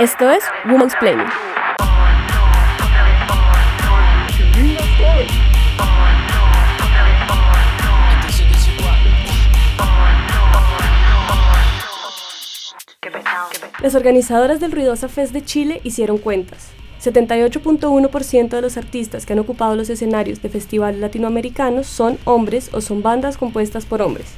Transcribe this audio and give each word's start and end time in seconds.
Esto 0.00 0.30
es 0.30 0.42
Woman's 0.64 0.94
Planning. 0.98 1.26
Las 13.82 13.94
organizadoras 13.94 14.58
del 14.58 14.72
Ruidosa 14.72 15.08
Fest 15.10 15.34
de 15.34 15.44
Chile 15.44 15.82
hicieron 15.84 16.16
cuentas. 16.16 16.70
78.1% 17.04 18.48
de 18.48 18.62
los 18.62 18.78
artistas 18.78 19.26
que 19.26 19.34
han 19.34 19.38
ocupado 19.38 19.76
los 19.76 19.90
escenarios 19.90 20.40
de 20.40 20.48
festivales 20.48 20.98
latinoamericanos 20.98 21.86
son 21.86 22.16
hombres 22.24 22.70
o 22.72 22.80
son 22.80 23.02
bandas 23.02 23.36
compuestas 23.36 23.84
por 23.84 24.00
hombres. 24.00 24.28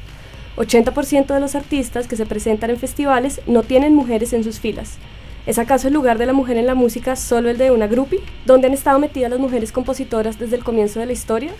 80% 0.56 1.26
de 1.26 1.38
los 1.38 1.54
artistas 1.54 2.08
que 2.08 2.16
se 2.16 2.26
presentan 2.26 2.70
en 2.70 2.78
festivales 2.78 3.40
no 3.46 3.62
tienen 3.62 3.94
mujeres 3.94 4.32
en 4.32 4.42
sus 4.42 4.58
filas. 4.58 4.98
¿Es 5.44 5.58
acaso 5.58 5.88
el 5.88 5.94
lugar 5.94 6.18
de 6.18 6.26
la 6.26 6.32
mujer 6.32 6.56
en 6.56 6.66
la 6.66 6.76
música 6.76 7.16
solo 7.16 7.50
el 7.50 7.58
de 7.58 7.72
una 7.72 7.88
groupie? 7.88 8.20
¿Dónde 8.46 8.68
han 8.68 8.74
estado 8.74 9.00
metidas 9.00 9.28
las 9.28 9.40
mujeres 9.40 9.72
compositoras 9.72 10.38
desde 10.38 10.54
el 10.54 10.62
comienzo 10.62 11.00
de 11.00 11.06
la 11.06 11.12
historia? 11.12 11.50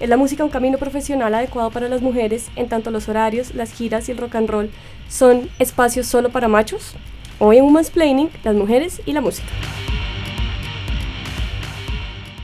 ¿Es 0.00 0.08
la 0.10 0.18
música 0.18 0.44
un 0.44 0.50
camino 0.50 0.76
profesional 0.76 1.34
adecuado 1.34 1.70
para 1.70 1.88
las 1.88 2.02
mujeres 2.02 2.50
en 2.56 2.68
tanto 2.68 2.90
los 2.90 3.08
horarios, 3.08 3.54
las 3.54 3.72
giras 3.72 4.06
y 4.08 4.12
el 4.12 4.18
rock 4.18 4.34
and 4.34 4.50
roll 4.50 4.70
son 5.08 5.48
espacios 5.58 6.06
solo 6.06 6.28
para 6.28 6.48
machos? 6.48 6.94
Hoy 7.38 7.56
en 7.56 7.64
Woman's 7.64 7.88
Planning, 7.90 8.28
las 8.44 8.54
mujeres 8.54 9.00
y 9.06 9.14
la 9.14 9.22
música. 9.22 9.48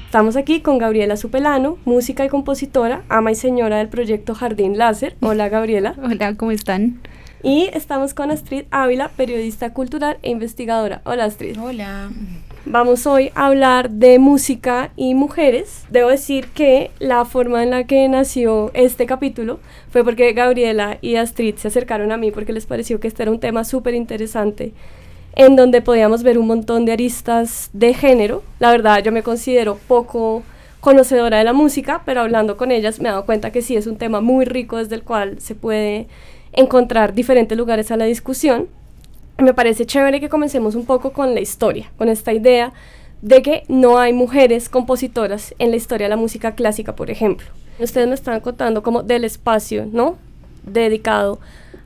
Estamos 0.06 0.36
aquí 0.36 0.60
con 0.60 0.78
Gabriela 0.78 1.18
Supelano, 1.18 1.76
música 1.84 2.24
y 2.24 2.30
compositora, 2.30 3.02
ama 3.10 3.30
y 3.30 3.34
señora 3.34 3.76
del 3.76 3.90
proyecto 3.90 4.34
Jardín 4.34 4.78
Láser. 4.78 5.16
Hola 5.20 5.50
Gabriela. 5.50 5.96
Hola, 6.02 6.34
¿cómo 6.34 6.50
están? 6.50 6.98
Y 7.42 7.70
estamos 7.72 8.14
con 8.14 8.32
Astrid 8.32 8.64
Ávila, 8.70 9.10
periodista 9.16 9.72
cultural 9.72 10.18
e 10.22 10.30
investigadora. 10.30 11.02
Hola 11.04 11.24
Astrid. 11.24 11.56
Hola. 11.60 12.10
Vamos 12.64 13.06
hoy 13.06 13.30
a 13.36 13.46
hablar 13.46 13.90
de 13.90 14.18
música 14.18 14.90
y 14.96 15.14
mujeres. 15.14 15.84
Debo 15.88 16.08
decir 16.08 16.48
que 16.48 16.90
la 16.98 17.24
forma 17.24 17.62
en 17.62 17.70
la 17.70 17.84
que 17.84 18.08
nació 18.08 18.72
este 18.74 19.06
capítulo 19.06 19.60
fue 19.90 20.02
porque 20.02 20.32
Gabriela 20.32 20.98
y 21.00 21.14
Astrid 21.14 21.54
se 21.56 21.68
acercaron 21.68 22.10
a 22.10 22.16
mí 22.16 22.32
porque 22.32 22.52
les 22.52 22.66
pareció 22.66 22.98
que 22.98 23.06
este 23.06 23.22
era 23.22 23.30
un 23.30 23.40
tema 23.40 23.62
súper 23.62 23.94
interesante 23.94 24.72
en 25.36 25.54
donde 25.54 25.80
podíamos 25.80 26.24
ver 26.24 26.38
un 26.38 26.48
montón 26.48 26.84
de 26.84 26.92
aristas 26.92 27.70
de 27.72 27.94
género. 27.94 28.42
La 28.58 28.72
verdad, 28.72 29.00
yo 29.04 29.12
me 29.12 29.22
considero 29.22 29.78
poco 29.86 30.42
conocedora 30.80 31.38
de 31.38 31.44
la 31.44 31.52
música, 31.52 32.02
pero 32.04 32.20
hablando 32.20 32.56
con 32.56 32.72
ellas 32.72 33.00
me 33.00 33.08
he 33.08 33.12
dado 33.12 33.26
cuenta 33.26 33.52
que 33.52 33.62
sí 33.62 33.76
es 33.76 33.86
un 33.86 33.96
tema 33.96 34.20
muy 34.20 34.44
rico 34.44 34.78
desde 34.78 34.96
el 34.96 35.04
cual 35.04 35.40
se 35.40 35.54
puede 35.54 36.08
encontrar 36.58 37.14
diferentes 37.14 37.56
lugares 37.56 37.92
a 37.92 37.96
la 37.96 38.04
discusión. 38.04 38.66
Me 39.38 39.54
parece 39.54 39.86
chévere 39.86 40.18
que 40.18 40.28
comencemos 40.28 40.74
un 40.74 40.84
poco 40.84 41.12
con 41.12 41.32
la 41.32 41.40
historia, 41.40 41.92
con 41.96 42.08
esta 42.08 42.32
idea 42.32 42.72
de 43.22 43.42
que 43.42 43.62
no 43.68 43.98
hay 43.98 44.12
mujeres 44.12 44.68
compositoras 44.68 45.54
en 45.60 45.70
la 45.70 45.76
historia 45.76 46.06
de 46.06 46.10
la 46.10 46.16
música 46.16 46.56
clásica, 46.56 46.96
por 46.96 47.10
ejemplo. 47.10 47.46
Ustedes 47.78 48.08
me 48.08 48.14
están 48.14 48.40
contando 48.40 48.82
como 48.82 49.04
del 49.04 49.22
espacio, 49.22 49.86
¿no? 49.90 50.18
Dedicado 50.64 51.38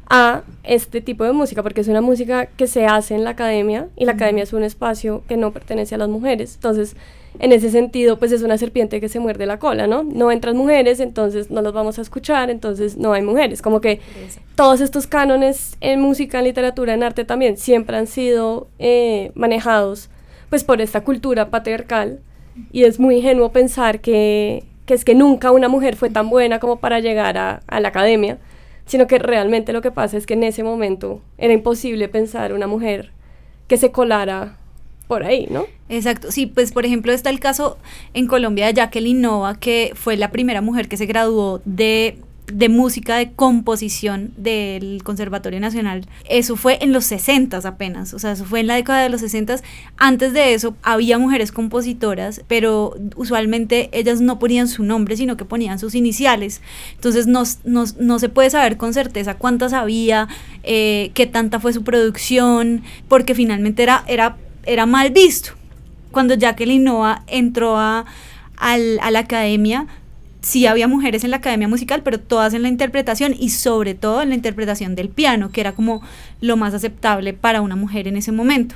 a 0.08 0.42
este 0.64 1.02
tipo 1.02 1.24
de 1.24 1.32
música, 1.32 1.62
porque 1.62 1.82
es 1.82 1.88
una 1.88 2.00
música 2.00 2.46
que 2.46 2.66
se 2.66 2.86
hace 2.86 3.14
en 3.14 3.24
la 3.24 3.30
academia 3.30 3.88
y 3.94 4.06
la 4.06 4.12
academia 4.12 4.44
es 4.44 4.54
un 4.54 4.62
espacio 4.62 5.22
que 5.28 5.36
no 5.36 5.52
pertenece 5.52 5.94
a 5.96 5.98
las 5.98 6.08
mujeres. 6.08 6.54
Entonces, 6.54 6.96
en 7.38 7.52
ese 7.52 7.70
sentido, 7.70 8.18
pues 8.18 8.32
es 8.32 8.42
una 8.42 8.58
serpiente 8.58 9.00
que 9.00 9.08
se 9.08 9.18
muerde 9.20 9.46
la 9.46 9.58
cola, 9.58 9.86
¿no? 9.86 10.02
No 10.02 10.30
entran 10.30 10.56
mujeres, 10.56 11.00
entonces 11.00 11.50
no 11.50 11.62
las 11.62 11.72
vamos 11.72 11.98
a 11.98 12.02
escuchar, 12.02 12.50
entonces 12.50 12.96
no 12.96 13.12
hay 13.12 13.22
mujeres. 13.22 13.62
Como 13.62 13.80
que 13.80 14.00
todos 14.54 14.80
estos 14.80 15.06
cánones 15.06 15.76
en 15.80 16.00
música, 16.00 16.38
en 16.38 16.44
literatura, 16.44 16.94
en 16.94 17.02
arte 17.02 17.24
también 17.24 17.56
siempre 17.56 17.96
han 17.96 18.06
sido 18.06 18.68
eh, 18.78 19.32
manejados 19.34 20.10
pues 20.50 20.64
por 20.64 20.80
esta 20.82 21.02
cultura 21.02 21.48
patriarcal 21.48 22.20
y 22.72 22.84
es 22.84 23.00
muy 23.00 23.16
ingenuo 23.16 23.52
pensar 23.52 24.00
que, 24.00 24.64
que, 24.84 24.92
es 24.92 25.04
que 25.04 25.14
nunca 25.14 25.50
una 25.50 25.68
mujer 25.68 25.96
fue 25.96 26.10
tan 26.10 26.28
buena 26.28 26.58
como 26.58 26.76
para 26.76 27.00
llegar 27.00 27.38
a, 27.38 27.62
a 27.66 27.80
la 27.80 27.88
academia 27.88 28.38
sino 28.84 29.06
que 29.06 29.18
realmente 29.18 29.72
lo 29.72 29.80
que 29.80 29.90
pasa 29.90 30.16
es 30.16 30.26
que 30.26 30.34
en 30.34 30.42
ese 30.42 30.62
momento 30.62 31.22
era 31.38 31.54
imposible 31.54 32.08
pensar 32.08 32.52
una 32.52 32.66
mujer 32.66 33.12
que 33.68 33.76
se 33.76 33.92
colara 33.92 34.58
por 35.12 35.24
ahí, 35.24 35.46
¿no? 35.50 35.66
Exacto, 35.90 36.32
sí, 36.32 36.46
pues 36.46 36.72
por 36.72 36.86
ejemplo 36.86 37.12
está 37.12 37.28
el 37.28 37.38
caso 37.38 37.76
en 38.14 38.26
Colombia 38.26 38.64
de 38.64 38.72
Jacqueline 38.72 39.20
Nova, 39.20 39.58
que 39.58 39.92
fue 39.94 40.16
la 40.16 40.30
primera 40.30 40.62
mujer 40.62 40.88
que 40.88 40.96
se 40.96 41.04
graduó 41.04 41.60
de 41.66 42.16
de 42.52 42.68
música, 42.68 43.16
de 43.16 43.32
composición 43.32 44.32
del 44.36 45.02
Conservatorio 45.04 45.60
Nacional. 45.60 46.06
Eso 46.28 46.56
fue 46.56 46.78
en 46.82 46.92
los 46.92 47.04
60 47.04 47.58
apenas, 47.58 48.14
o 48.14 48.18
sea, 48.18 48.32
eso 48.32 48.44
fue 48.44 48.60
en 48.60 48.66
la 48.66 48.74
década 48.74 49.02
de 49.02 49.08
los 49.08 49.20
60. 49.20 49.56
Antes 49.96 50.32
de 50.32 50.54
eso 50.54 50.74
había 50.82 51.18
mujeres 51.18 51.52
compositoras, 51.52 52.42
pero 52.48 52.96
usualmente 53.16 53.90
ellas 53.92 54.20
no 54.20 54.38
ponían 54.38 54.68
su 54.68 54.82
nombre, 54.82 55.16
sino 55.16 55.36
que 55.36 55.44
ponían 55.44 55.78
sus 55.78 55.94
iniciales. 55.94 56.60
Entonces 56.94 57.26
no, 57.26 57.44
no, 57.64 58.18
se 58.18 58.28
puede 58.28 58.50
saber 58.50 58.76
con 58.76 58.92
certeza 58.92 59.34
cuántas 59.34 59.72
había, 59.72 60.28
eh, 60.62 61.10
qué 61.14 61.26
tanta 61.26 61.60
fue 61.60 61.72
su 61.72 61.84
producción, 61.84 62.82
porque 63.08 63.34
finalmente 63.34 63.82
era, 63.82 64.04
era, 64.08 64.36
era 64.64 64.86
mal 64.86 65.10
visto. 65.10 65.52
Cuando 66.10 66.34
Jacqueline 66.34 66.84
Noah 66.84 67.24
entró 67.26 67.78
a, 67.78 68.04
a 68.56 68.76
la 68.76 69.18
academia, 69.18 69.86
sí 70.42 70.66
había 70.66 70.88
mujeres 70.88 71.24
en 71.24 71.30
la 71.30 71.38
academia 71.38 71.68
musical, 71.68 72.02
pero 72.02 72.20
todas 72.20 72.52
en 72.52 72.62
la 72.62 72.68
interpretación 72.68 73.34
y 73.38 73.50
sobre 73.50 73.94
todo 73.94 74.22
en 74.22 74.28
la 74.28 74.34
interpretación 74.34 74.94
del 74.94 75.08
piano, 75.08 75.50
que 75.50 75.60
era 75.60 75.72
como 75.72 76.02
lo 76.40 76.56
más 76.56 76.74
aceptable 76.74 77.32
para 77.32 77.62
una 77.62 77.76
mujer 77.76 78.08
en 78.08 78.16
ese 78.16 78.32
momento. 78.32 78.74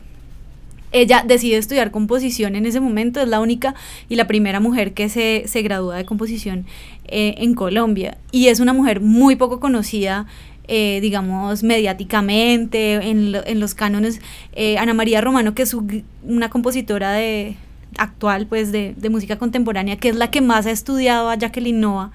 Ella 0.92 1.24
decide 1.26 1.56
estudiar 1.56 1.90
composición 1.90 2.54
en 2.54 2.64
ese 2.64 2.80
momento, 2.80 3.20
es 3.20 3.28
la 3.28 3.40
única 3.40 3.74
y 4.08 4.14
la 4.14 4.26
primera 4.26 4.60
mujer 4.60 4.94
que 4.94 5.08
se, 5.08 5.42
se 5.46 5.62
gradúa 5.62 5.96
de 5.96 6.04
composición 6.04 6.64
eh, 7.08 7.34
en 7.38 7.54
Colombia. 7.54 8.16
Y 8.30 8.46
es 8.48 8.60
una 8.60 8.72
mujer 8.72 9.00
muy 9.00 9.36
poco 9.36 9.58
conocida 9.58 10.26
eh, 10.68 10.98
digamos, 11.00 11.62
mediáticamente, 11.62 12.94
en, 12.94 13.34
en 13.34 13.60
los 13.60 13.74
cánones. 13.74 14.20
Eh, 14.52 14.78
Ana 14.78 14.94
María 14.94 15.20
Romano, 15.20 15.54
que 15.54 15.62
es 15.62 15.76
una 16.22 16.50
compositora 16.50 17.12
de, 17.12 17.56
actual, 17.98 18.46
pues, 18.46 18.72
de, 18.72 18.94
de, 18.96 19.10
música 19.10 19.36
contemporánea, 19.36 19.96
que 19.96 20.08
es 20.08 20.16
la 20.16 20.30
que 20.30 20.40
más 20.40 20.66
ha 20.66 20.70
estudiado 20.70 21.30
a 21.30 21.36
Jacqueline 21.36 21.80
Noah, 21.80 22.12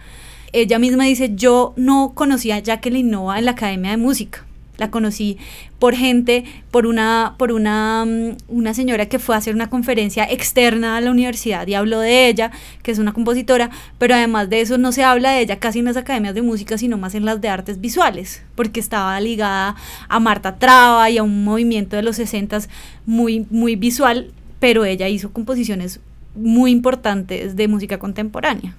ella 0.54 0.80
misma 0.80 1.06
dice, 1.06 1.32
yo 1.34 1.74
no 1.78 2.12
conocía 2.14 2.58
a 2.58 2.60
Jacqueline 2.60 3.10
Noah 3.10 3.40
en 3.40 3.46
la 3.46 3.52
Academia 3.52 3.92
de 3.92 3.98
Música. 3.98 4.46
La 4.82 4.92
conocí 4.92 5.38
por 5.80 5.96
gente, 5.96 6.44
por 6.72 6.86
una, 6.86 7.36
por 7.38 7.54
una, 7.54 8.04
mm, 8.06 8.38
una 8.50 8.74
señora 8.74 9.06
que 9.06 9.20
fue 9.20 9.36
a 9.36 9.38
hacer 9.38 9.56
una 9.56 9.70
conferencia 9.70 10.26
externa 10.30 10.98
a 10.98 11.02
la 11.02 11.12
universidad 11.12 11.66
y 11.68 11.76
habló 11.76 12.00
de 12.00 12.28
ella, 12.28 12.52
que 12.84 12.92
es 12.92 13.00
una 13.00 13.14
compositora, 13.14 13.70
pero 13.98 14.16
además 14.16 14.50
de 14.50 14.62
eso 14.62 14.78
no 14.78 14.92
se 14.92 15.04
habla 15.04 15.32
de 15.32 15.42
ella 15.42 15.60
casi 15.60 15.80
en 15.80 15.86
las 15.86 15.98
academias 15.98 16.36
de 16.36 16.42
música, 16.42 16.78
sino 16.78 16.98
más 16.98 17.16
en 17.16 17.24
las 17.24 17.40
de 17.40 17.48
artes 17.48 17.80
visuales, 17.80 18.44
porque 18.56 18.80
estaba 18.82 19.18
ligada 19.22 19.76
a 20.10 20.20
Marta 20.20 20.58
Traba 20.58 21.10
y 21.10 21.18
a 21.18 21.24
un 21.24 21.44
movimiento 21.46 21.96
de 21.96 22.04
los 22.04 22.18
60 22.18 22.60
muy, 23.06 23.46
muy 23.50 23.78
visual 23.78 24.34
pero 24.62 24.86
ella 24.86 25.10
hizo 25.10 25.34
composiciones 25.34 26.00
muy 26.36 26.72
importantes 26.72 27.56
de 27.56 27.68
música 27.68 27.98
contemporánea. 27.98 28.76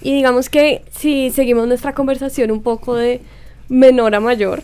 Y 0.00 0.14
digamos 0.14 0.48
que 0.48 0.82
si 0.92 1.30
seguimos 1.30 1.66
nuestra 1.66 1.92
conversación 1.92 2.52
un 2.52 2.62
poco 2.62 2.94
de 2.94 3.20
menor 3.68 4.14
a 4.14 4.20
mayor, 4.20 4.62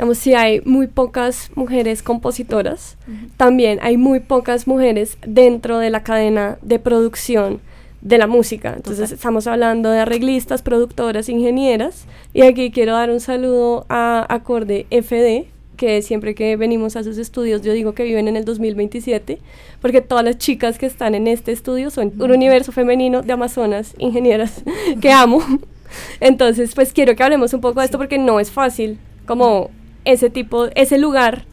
digamos, 0.00 0.16
si 0.16 0.32
hay 0.32 0.62
muy 0.64 0.86
pocas 0.86 1.50
mujeres 1.56 2.02
compositoras, 2.02 2.96
también 3.36 3.78
hay 3.82 3.98
muy 3.98 4.20
pocas 4.20 4.66
mujeres 4.66 5.18
dentro 5.26 5.78
de 5.78 5.90
la 5.90 6.02
cadena 6.02 6.56
de 6.62 6.78
producción 6.78 7.60
de 8.00 8.16
la 8.16 8.26
música. 8.26 8.72
Entonces 8.74 9.12
estamos 9.12 9.46
hablando 9.46 9.90
de 9.90 9.98
arreglistas, 9.98 10.62
productoras, 10.62 11.28
ingenieras. 11.28 12.06
Y 12.32 12.40
aquí 12.40 12.70
quiero 12.70 12.94
dar 12.94 13.10
un 13.10 13.20
saludo 13.20 13.84
a 13.90 14.24
Acorde 14.30 14.86
FD, 14.88 15.48
que 15.76 16.00
siempre 16.00 16.34
que 16.34 16.56
venimos 16.56 16.96
a 16.96 17.04
sus 17.04 17.18
estudios 17.18 17.60
yo 17.60 17.74
digo 17.74 17.92
que 17.92 18.04
viven 18.04 18.26
en 18.26 18.36
el 18.36 18.46
2027, 18.46 19.38
porque 19.82 20.00
todas 20.00 20.24
las 20.24 20.38
chicas 20.38 20.78
que 20.78 20.86
están 20.86 21.14
en 21.14 21.26
este 21.26 21.52
estudio 21.52 21.90
son 21.90 22.14
un 22.18 22.30
universo 22.30 22.72
femenino 22.72 23.20
de 23.20 23.34
Amazonas, 23.34 23.94
ingenieras, 23.98 24.64
que 25.02 25.12
amo. 25.12 25.42
Entonces, 26.20 26.74
pues 26.74 26.94
quiero 26.94 27.14
que 27.14 27.22
hablemos 27.22 27.52
un 27.52 27.60
poco 27.60 27.80
de 27.80 27.84
esto 27.84 27.98
porque 27.98 28.16
no 28.16 28.40
es 28.40 28.50
fácil, 28.50 28.98
como 29.26 29.68
ese 30.04 30.30
tipo, 30.30 30.66
ese 30.74 30.98
lugar 30.98 31.44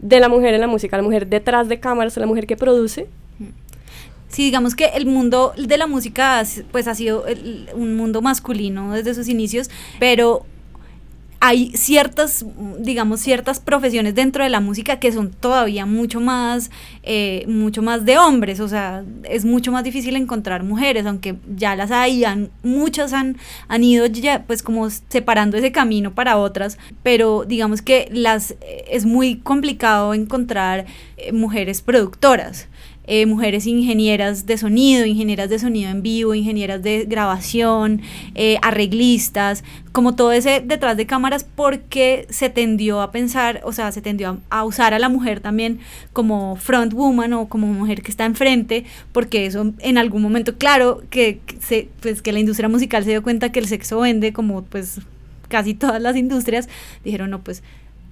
de 0.00 0.20
la 0.20 0.28
mujer 0.28 0.54
en 0.54 0.60
la 0.60 0.66
música, 0.66 0.96
la 0.96 1.02
mujer 1.02 1.26
detrás 1.26 1.68
de 1.68 1.80
cámaras, 1.80 2.16
la 2.16 2.26
mujer 2.26 2.46
que 2.46 2.56
produce. 2.56 3.08
Sí, 4.28 4.44
digamos 4.44 4.74
que 4.74 4.86
el 4.86 5.06
mundo 5.06 5.52
de 5.56 5.78
la 5.78 5.86
música 5.86 6.42
pues 6.72 6.88
ha 6.88 6.94
sido 6.94 7.24
un 7.74 7.96
mundo 7.96 8.22
masculino 8.22 8.92
desde 8.92 9.14
sus 9.14 9.28
inicios, 9.28 9.70
pero 10.00 10.44
hay 11.46 11.70
ciertas, 11.76 12.44
digamos, 12.80 13.20
ciertas 13.20 13.60
profesiones 13.60 14.16
dentro 14.16 14.42
de 14.42 14.50
la 14.50 14.58
música 14.58 14.98
que 14.98 15.12
son 15.12 15.30
todavía 15.30 15.86
mucho 15.86 16.20
más, 16.20 16.72
eh, 17.04 17.44
mucho 17.46 17.82
más 17.82 18.04
de 18.04 18.18
hombres, 18.18 18.58
o 18.58 18.66
sea, 18.66 19.04
es 19.22 19.44
mucho 19.44 19.70
más 19.70 19.84
difícil 19.84 20.16
encontrar 20.16 20.64
mujeres, 20.64 21.06
aunque 21.06 21.36
ya 21.56 21.76
las 21.76 21.92
hay, 21.92 22.24
muchas 22.64 23.12
han, 23.12 23.36
han 23.68 23.84
ido 23.84 24.06
ya 24.06 24.42
pues 24.44 24.64
como 24.64 24.90
separando 24.90 25.56
ese 25.56 25.70
camino 25.70 26.16
para 26.16 26.36
otras, 26.36 26.78
pero 27.04 27.44
digamos 27.46 27.80
que 27.80 28.08
las, 28.10 28.56
es 28.90 29.04
muy 29.06 29.36
complicado 29.36 30.14
encontrar 30.14 30.86
eh, 31.16 31.30
mujeres 31.30 31.80
productoras. 31.80 32.66
Eh, 33.08 33.26
mujeres 33.26 33.66
ingenieras 33.66 34.46
de 34.46 34.58
sonido, 34.58 35.06
ingenieras 35.06 35.48
de 35.48 35.58
sonido 35.58 35.90
en 35.90 36.02
vivo, 36.02 36.34
ingenieras 36.34 36.82
de 36.82 37.04
grabación, 37.08 38.02
eh, 38.34 38.58
arreglistas, 38.62 39.62
como 39.92 40.16
todo 40.16 40.32
ese 40.32 40.60
detrás 40.60 40.96
de 40.96 41.06
cámaras, 41.06 41.44
porque 41.44 42.26
se 42.30 42.50
tendió 42.50 43.00
a 43.00 43.12
pensar, 43.12 43.60
o 43.64 43.72
sea, 43.72 43.92
se 43.92 44.02
tendió 44.02 44.38
a, 44.50 44.64
usar 44.64 44.92
a 44.92 44.98
la 44.98 45.08
mujer 45.08 45.40
también 45.40 45.78
como 46.12 46.56
front 46.56 46.92
woman 46.94 47.32
o 47.32 47.48
como 47.48 47.68
mujer 47.68 48.02
que 48.02 48.10
está 48.10 48.24
enfrente, 48.24 48.84
porque 49.12 49.46
eso 49.46 49.72
en 49.78 49.98
algún 49.98 50.22
momento, 50.22 50.56
claro, 50.56 51.02
que, 51.08 51.40
se, 51.60 51.88
pues, 52.00 52.22
que 52.22 52.32
la 52.32 52.40
industria 52.40 52.68
musical 52.68 53.04
se 53.04 53.10
dio 53.10 53.22
cuenta 53.22 53.52
que 53.52 53.60
el 53.60 53.68
sexo 53.68 54.00
vende, 54.00 54.32
como 54.32 54.62
pues 54.62 55.00
casi 55.48 55.74
todas 55.74 56.02
las 56.02 56.16
industrias, 56.16 56.68
dijeron, 57.04 57.30
no, 57.30 57.40
pues 57.40 57.62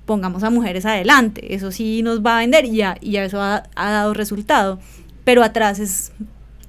pongamos 0.06 0.43
a 0.43 0.51
mujeres 0.51 0.87
adelante, 0.87 1.55
eso 1.55 1.71
sí 1.71 2.03
nos 2.03 2.25
va 2.25 2.37
a 2.37 2.41
vender 2.41 2.67
y 2.67 2.77
ya, 2.77 2.97
y 3.01 3.17
eso 3.17 3.41
ha, 3.41 3.65
dado 3.75 4.15
resultado, 4.15 4.79
pero 5.25 5.43
atrás 5.43 5.79
es 5.79 6.12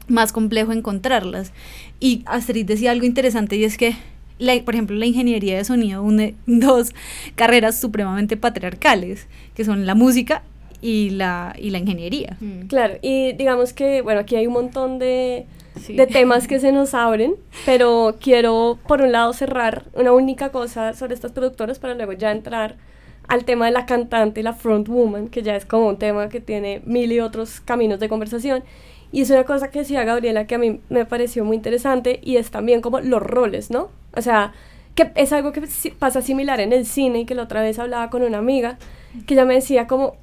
más 0.08 0.32
complejo 0.32 0.72
encontrarlas. 0.72 1.52
Y 2.00 2.24
Astrid 2.26 2.66
decía 2.66 2.92
algo 2.92 3.06
interesante 3.06 3.56
y 3.56 3.64
es 3.64 3.78
que, 3.78 3.96
la, 4.40 4.54
por 4.64 4.76
ejemplo, 4.76 4.96
la 4.96 5.06
ingeniería 5.06 5.58
de 5.58 5.66
sonido 5.66 6.04
une 6.04 6.36
dos 6.46 6.94
carreras 7.36 7.80
supremamente 7.80 8.38
patriarcales, 8.38 9.28
que 9.54 9.66
son 9.66 9.86
la 9.86 9.96
música 9.96 10.44
y 10.82 11.10
la, 11.12 11.56
y 11.58 11.72
la 11.72 11.80
ingeniería. 11.80 12.38
Mm. 12.40 12.68
Claro, 12.68 12.96
y 13.02 13.34
digamos 13.34 13.74
que, 13.74 14.02
bueno, 14.02 14.22
aquí 14.22 14.36
hay 14.36 14.48
un 14.48 14.54
montón 14.54 15.00
de, 15.00 15.48
de 15.88 16.08
temas 16.08 16.48
que 16.48 16.60
se 16.60 16.72
nos 16.72 16.94
abren, 16.94 17.36
pero 17.66 18.16
quiero, 18.22 18.78
por 18.88 19.02
un 19.02 19.12
lado, 19.12 19.34
cerrar 19.34 19.86
una 19.94 20.14
única 20.14 20.52
cosa 20.52 20.94
sobre 20.94 21.16
estas 21.16 21.32
productoras 21.32 21.80
para 21.80 21.96
luego 21.96 22.14
ya 22.14 22.32
entrar 22.32 22.78
al 23.27 23.45
tema 23.45 23.66
de 23.66 23.72
la 23.72 23.86
cantante 23.86 24.44
la 24.44 24.54
front 24.54 24.88
woman, 24.88 25.30
que 25.30 25.42
ya 25.42 25.56
es 25.56 25.66
como 25.66 25.88
un 25.88 25.98
tema 25.98 26.30
que 26.30 26.39
tiene 26.39 26.81
mil 26.86 27.12
y 27.12 27.19
otros 27.19 27.60
caminos 27.60 28.00
de 28.00 28.10
conversación. 28.10 28.63
Y 29.12 29.22
es 29.22 29.30
una 29.30 29.44
cosa 29.45 29.69
que 29.69 29.80
decía 29.80 30.04
Gabriela 30.04 30.48
que 30.48 30.56
a 30.56 30.57
mí 30.57 30.81
me 30.89 31.06
pareció 31.06 31.45
muy 31.45 31.56
interesante 31.56 32.19
y 32.24 32.38
es 32.38 32.51
también 32.51 32.81
como 32.81 33.00
los 33.00 33.22
roles, 33.22 33.72
¿no? 33.72 33.89
O 34.16 34.22
sea, 34.22 34.54
que 34.95 35.12
es 35.16 35.33
algo 35.33 35.51
que 35.51 35.63
pasa 36.00 36.22
similar 36.22 36.60
en 36.60 36.74
el 36.74 36.86
cine 36.86 37.19
y 37.19 37.25
que 37.25 37.36
la 37.36 37.44
otra 37.44 37.62
vez 37.62 37.80
hablaba 37.80 38.10
con 38.10 38.24
una 38.24 38.38
amiga 38.38 38.77
que 39.25 39.33
ella 39.33 39.45
me 39.45 39.56
decía 39.56 39.88
como 39.88 40.16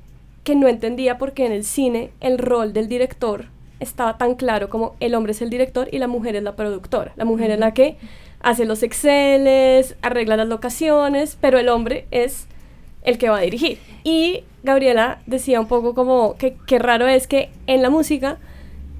que 0.44 0.56
no 0.56 0.68
entendía 0.68 1.18
por 1.18 1.32
qué 1.32 1.46
en 1.46 1.52
el 1.52 1.64
cine 1.64 2.10
el 2.20 2.38
rol 2.38 2.72
del 2.72 2.88
director 2.88 3.46
estaba 3.80 4.16
tan 4.16 4.34
claro 4.34 4.68
como 4.68 4.94
el 5.00 5.14
hombre 5.14 5.32
es 5.32 5.42
el 5.42 5.50
director 5.50 5.88
y 5.90 5.98
la 5.98 6.08
mujer 6.08 6.36
es 6.36 6.42
la 6.42 6.56
productora. 6.56 7.12
La 7.16 7.24
mujer 7.24 7.50
es 7.50 7.58
la 7.58 7.74
que 7.74 7.96
hace 8.40 8.64
los 8.64 8.82
exceles, 8.82 9.96
arregla 10.02 10.36
las 10.36 10.48
locaciones, 10.48 11.36
pero 11.40 11.58
el 11.58 11.68
hombre 11.68 12.06
es 12.10 12.46
el 13.04 13.18
que 13.18 13.28
va 13.28 13.38
a 13.38 13.42
dirigir. 13.42 13.78
Y 14.04 14.44
Gabriela 14.62 15.20
decía 15.26 15.60
un 15.60 15.66
poco 15.66 15.94
como 15.94 16.36
que 16.36 16.56
qué 16.66 16.78
raro 16.78 17.06
es 17.06 17.26
que 17.26 17.50
en 17.66 17.82
la 17.82 17.90
música 17.90 18.38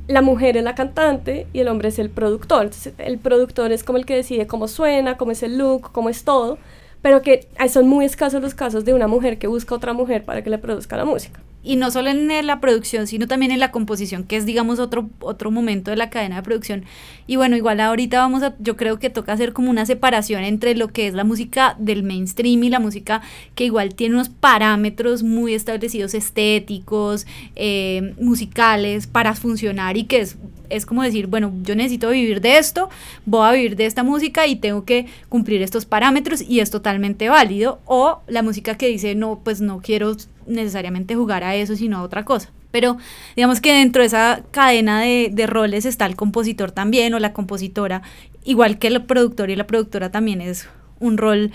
la 0.09 0.23
mujer 0.23 0.57
es 0.57 0.65
la 0.65 0.75
cantante 0.75 1.47
y 1.53 1.61
el 1.61 1.69
hombre 1.69 1.89
es 1.89 1.99
el 1.99 2.11
productor. 2.11 2.71
el 2.99 3.19
productor 3.19 3.73
es 3.73 3.85
como 3.85 3.99
el 3.99 4.07
que 4.07 4.17
decide 4.17 4.47
cómo 4.47 4.69
suena, 4.69 5.17
cómo 5.17 5.31
es 5.31 5.43
el 5.43 5.59
look, 5.59 5.93
cómo 5.93 6.09
es 6.09 6.25
todo, 6.25 6.59
pero 7.01 7.23
que 7.23 7.49
son 7.69 7.89
muy 7.89 8.05
escasos 8.05 8.43
los 8.43 8.55
casos 8.55 8.85
de 8.85 8.95
una 8.95 9.07
mujer 9.07 9.39
que 9.39 9.47
busca 9.47 9.75
a 9.75 9.79
otra 9.79 9.93
mujer 9.93 10.25
para 10.25 10.43
que 10.43 10.51
le 10.51 10.59
produzca 10.59 10.97
la 10.97 11.05
música 11.05 11.41
y 11.63 11.77
no 11.77 11.91
solo 11.91 12.11
en 12.11 12.47
la 12.47 12.61
producción, 12.61 13.07
sino 13.07 13.29
también 13.29 13.53
en 13.53 13.61
la 13.61 13.71
composición, 13.71 14.25
que 14.25 14.37
es 14.37 14.47
digamos 14.47 14.79
otro, 14.79 15.11
otro 15.21 15.51
momento 15.51 15.91
de 15.91 15.97
la 15.97 16.11
cadena 16.11 16.37
de 16.37 16.43
producción. 16.43 16.85
Y 17.27 17.37
bueno, 17.37 17.57
igual 17.57 17.81
ahorita 17.81 18.19
vamos 18.19 18.43
a, 18.43 18.55
yo 18.59 18.77
creo 18.77 18.99
que 18.99 19.11
toca 19.11 19.33
hacer 19.33 19.53
como 19.53 19.71
una 19.71 19.87
separación 19.87 20.43
entre 20.45 20.75
lo 20.75 20.89
que 20.89 21.07
es 21.07 21.15
la 21.15 21.25
música 21.25 21.77
del 21.79 22.03
mainstream 22.03 22.65
y 22.65 22.71
la 22.71 22.81
música 22.81 23.23
que 23.55 23.65
igual 23.65 23.95
tiene 23.95 24.17
unos 24.17 24.29
parámetros 24.29 25.23
muy 25.23 25.55
establecidos 25.55 26.15
estéticos, 26.15 27.27
eh, 27.55 28.15
musicales, 28.19 29.07
para 29.07 29.35
funcionar 29.35 29.97
y 29.97 30.05
que 30.05 30.21
es 30.21 30.37
es 30.73 30.87
como 30.87 31.03
decir, 31.03 31.27
bueno, 31.27 31.53
yo 31.63 31.75
necesito 31.75 32.09
vivir 32.09 32.41
de 32.41 32.57
esto, 32.57 32.89
voy 33.27 33.47
a 33.47 33.53
vivir 33.53 33.77
de 33.77 33.85
esta 33.85 34.03
música 34.03 34.47
y 34.47 34.57
tengo 34.57 34.87
que 34.87 35.07
cumplir 35.29 35.61
estos 35.61 35.85
parámetros 35.85 36.41
y 36.41 36.61
es 36.61 36.71
totalmente 36.71 37.29
válido. 37.29 37.81
O 37.85 38.21
la 38.27 38.43
música 38.43 38.77
que 38.77 38.89
dice, 38.89 39.15
no, 39.15 39.41
pues 39.45 39.61
no 39.61 39.81
quiero 39.83 40.17
necesariamente 40.47 41.15
jugar 41.15 41.45
a 41.45 41.55
eso, 41.55 41.77
sino 41.77 41.99
a 41.99 42.03
otra 42.03 42.25
cosa. 42.25 42.51
Pero 42.71 42.97
digamos 43.37 43.61
que 43.61 43.73
dentro 43.73 44.03
de 44.03 44.07
esa 44.07 44.43
cadena 44.51 45.03
de, 45.03 45.47
roles 45.47 45.85
está 45.85 46.07
el 46.07 46.17
compositor 46.17 46.73
también 46.73 47.15
o 47.15 47.19
la 47.19 47.33
compositora, 47.33 48.03
igual 48.45 48.79
que 48.79 48.89
el 48.89 49.05
productor 49.05 49.51
y 49.51 49.57
la 49.57 49.67
productora 49.67 50.11
también 50.11 50.41
es 50.41 50.69
un 50.99 51.19
rol 51.19 51.53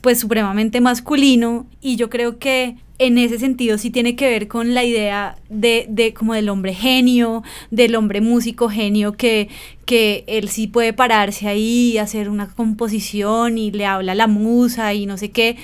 pues 0.00 0.20
supremamente 0.20 0.80
masculino 0.80 1.66
y 1.80 1.96
yo 1.96 2.10
creo 2.10 2.38
que 2.38 2.76
en 2.98 3.18
ese 3.18 3.38
sentido 3.38 3.76
sí 3.78 3.90
tiene 3.90 4.16
que 4.16 4.28
ver 4.28 4.48
con 4.48 4.74
la 4.74 4.84
idea 4.84 5.36
de, 5.48 5.86
de 5.88 6.14
como 6.14 6.34
del 6.34 6.48
hombre 6.48 6.74
genio, 6.74 7.42
del 7.70 7.96
hombre 7.96 8.20
músico 8.20 8.68
genio 8.68 9.14
que, 9.14 9.48
que 9.84 10.24
él 10.26 10.48
sí 10.48 10.66
puede 10.66 10.92
pararse 10.92 11.48
ahí 11.48 11.92
y 11.92 11.98
hacer 11.98 12.28
una 12.28 12.48
composición 12.48 13.58
y 13.58 13.70
le 13.72 13.86
habla 13.86 14.12
a 14.12 14.14
la 14.14 14.26
musa 14.26 14.94
y 14.94 15.06
no 15.06 15.16
sé 15.16 15.30
qué 15.30 15.56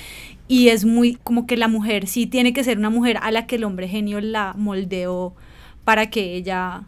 y 0.51 0.67
es 0.67 0.83
muy 0.83 1.15
como 1.15 1.47
que 1.47 1.55
la 1.55 1.69
mujer 1.69 2.07
sí 2.07 2.27
tiene 2.27 2.51
que 2.51 2.65
ser 2.65 2.77
una 2.77 2.89
mujer 2.89 3.17
a 3.21 3.31
la 3.31 3.47
que 3.47 3.55
el 3.55 3.63
hombre 3.63 3.87
genio 3.87 4.19
la 4.19 4.53
moldeó 4.57 5.33
para 5.85 6.09
que 6.09 6.35
ella 6.35 6.83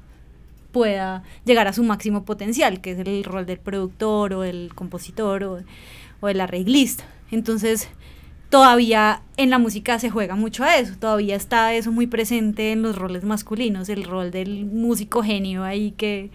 pueda 0.73 1.23
llegar 1.45 1.69
a 1.69 1.71
su 1.71 1.81
máximo 1.81 2.25
potencial, 2.25 2.81
que 2.81 2.91
es 2.91 2.99
el 2.99 3.23
rol 3.23 3.45
del 3.45 3.59
productor 3.59 4.33
o 4.33 4.43
el 4.43 4.73
compositor 4.75 5.45
o, 5.45 5.59
o 6.19 6.27
el 6.27 6.41
arreglista. 6.41 7.05
Entonces, 7.31 7.87
todavía 8.49 9.21
en 9.37 9.49
la 9.49 9.59
música 9.59 9.97
se 9.97 10.09
juega 10.09 10.35
mucho 10.35 10.65
a 10.65 10.75
eso, 10.75 10.97
todavía 10.99 11.37
está 11.37 11.73
eso 11.73 11.89
muy 11.89 12.05
presente 12.05 12.73
en 12.73 12.81
los 12.81 12.97
roles 12.97 13.23
masculinos, 13.23 13.87
el 13.87 14.03
rol 14.03 14.31
del 14.31 14.65
músico 14.65 15.23
genio 15.23 15.63
ahí 15.63 15.91
que, 15.91 16.31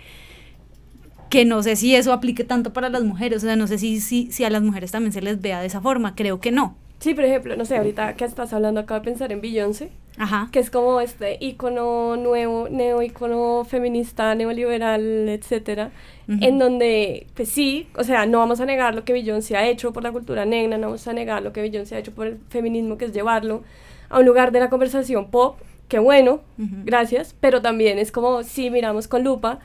que 1.29 1.45
no 1.45 1.63
sé 1.63 1.77
si 1.77 1.95
eso 1.95 2.15
aplique 2.15 2.45
tanto 2.45 2.73
para 2.73 2.89
las 2.89 3.05
mujeres, 3.05 3.43
o 3.43 3.47
sea, 3.47 3.57
no 3.57 3.67
sé 3.67 3.77
si, 3.77 4.01
si, 4.01 4.33
si 4.33 4.45
a 4.45 4.51
las 4.51 4.63
mujeres 4.63 4.93
también 4.93 5.13
se 5.13 5.21
les 5.21 5.43
vea 5.43 5.61
de 5.61 5.67
esa 5.67 5.83
forma, 5.83 6.15
creo 6.15 6.41
que 6.41 6.53
no. 6.53 6.88
Sí, 7.01 7.15
por 7.15 7.25
ejemplo, 7.25 7.55
no 7.57 7.65
sé, 7.65 7.77
ahorita 7.77 8.15
que 8.15 8.25
estás 8.25 8.53
hablando, 8.53 8.81
acabo 8.81 8.99
de 9.01 9.05
pensar 9.05 9.31
en 9.31 9.41
Beyoncé, 9.41 9.91
Ajá. 10.17 10.49
que 10.51 10.59
es 10.59 10.69
como 10.69 11.01
este 11.01 11.37
icono 11.41 12.17
nuevo, 12.17 12.69
neo 12.69 13.03
icono 13.03 13.65
feminista, 13.65 14.35
neoliberal, 14.35 15.29
etcétera, 15.29 15.93
en 16.29 16.59
donde, 16.59 17.27
pues 17.35 17.49
sí, 17.49 17.89
o 17.97 18.03
sea, 18.05 18.27
no 18.27 18.39
vamos 18.39 18.61
a 18.61 18.67
negar 18.67 18.95
lo 18.95 19.05
que 19.05 19.13
Beyoncé 19.13 19.57
ha 19.57 19.67
hecho 19.67 19.93
por 19.93 20.03
la 20.03 20.11
cultura 20.13 20.45
negra, 20.45 20.77
no 20.77 20.89
vamos 20.89 21.07
a 21.07 21.13
negar 21.13 21.43
lo 21.43 21.53
que 21.53 21.63
Beyoncé 21.63 21.95
ha 21.95 21.99
hecho 22.01 22.13
por 22.13 22.27
el 22.27 22.39
feminismo, 22.51 22.99
que 22.99 23.07
es 23.07 23.13
llevarlo 23.13 23.63
a 24.11 24.19
un 24.19 24.27
lugar 24.27 24.51
de 24.51 24.61
la 24.61 24.69
conversación 24.69 25.31
pop, 25.31 25.59
que 25.87 26.01
bueno, 26.01 26.41
gracias, 26.57 27.35
pero 27.41 27.63
también 27.63 27.99
es 27.99 28.11
como 28.13 28.43
si 28.43 28.71
miramos 28.71 29.09
con 29.09 29.23
lupa 29.25 29.61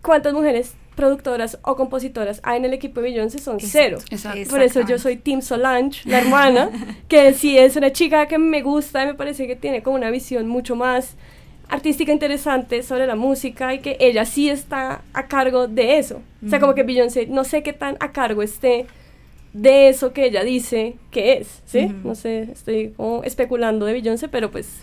cuántas 0.00 0.32
mujeres 0.32 0.74
productoras 0.94 1.58
o 1.62 1.76
compositoras 1.76 2.40
hay 2.42 2.58
en 2.58 2.64
el 2.66 2.74
equipo 2.74 3.00
de 3.00 3.10
Beyoncé 3.10 3.38
son 3.38 3.58
cero. 3.60 3.98
Por 4.50 4.62
eso 4.62 4.80
yo 4.82 4.98
soy 4.98 5.16
Tim 5.16 5.40
Solange, 5.40 6.08
la 6.08 6.18
hermana, 6.18 6.70
que 7.08 7.32
sí 7.34 7.58
es 7.58 7.76
una 7.76 7.92
chica 7.92 8.26
que 8.26 8.38
me 8.38 8.62
gusta 8.62 9.02
y 9.02 9.06
me 9.06 9.14
parece 9.14 9.46
que 9.46 9.56
tiene 9.56 9.82
como 9.82 9.96
una 9.96 10.10
visión 10.10 10.48
mucho 10.48 10.76
más 10.76 11.16
artística 11.68 12.12
interesante 12.12 12.82
sobre 12.82 13.06
la 13.06 13.16
música 13.16 13.72
y 13.72 13.78
que 13.78 13.96
ella 13.98 14.26
sí 14.26 14.50
está 14.50 15.02
a 15.14 15.26
cargo 15.26 15.68
de 15.68 15.98
eso. 15.98 16.20
O 16.44 16.50
sea, 16.50 16.60
como 16.60 16.74
que 16.74 16.82
Beyoncé, 16.82 17.26
no 17.26 17.44
sé 17.44 17.62
qué 17.62 17.72
tan 17.72 17.96
a 18.00 18.12
cargo 18.12 18.42
esté 18.42 18.86
de 19.54 19.88
eso 19.88 20.12
que 20.12 20.26
ella 20.26 20.44
dice 20.44 20.96
que 21.10 21.34
es, 21.34 21.62
¿sí? 21.64 21.90
No 22.04 22.14
sé, 22.14 22.48
estoy 22.52 22.92
como 22.96 23.22
especulando 23.24 23.86
de 23.86 23.94
Beyoncé, 23.94 24.28
pero 24.28 24.50
pues 24.50 24.80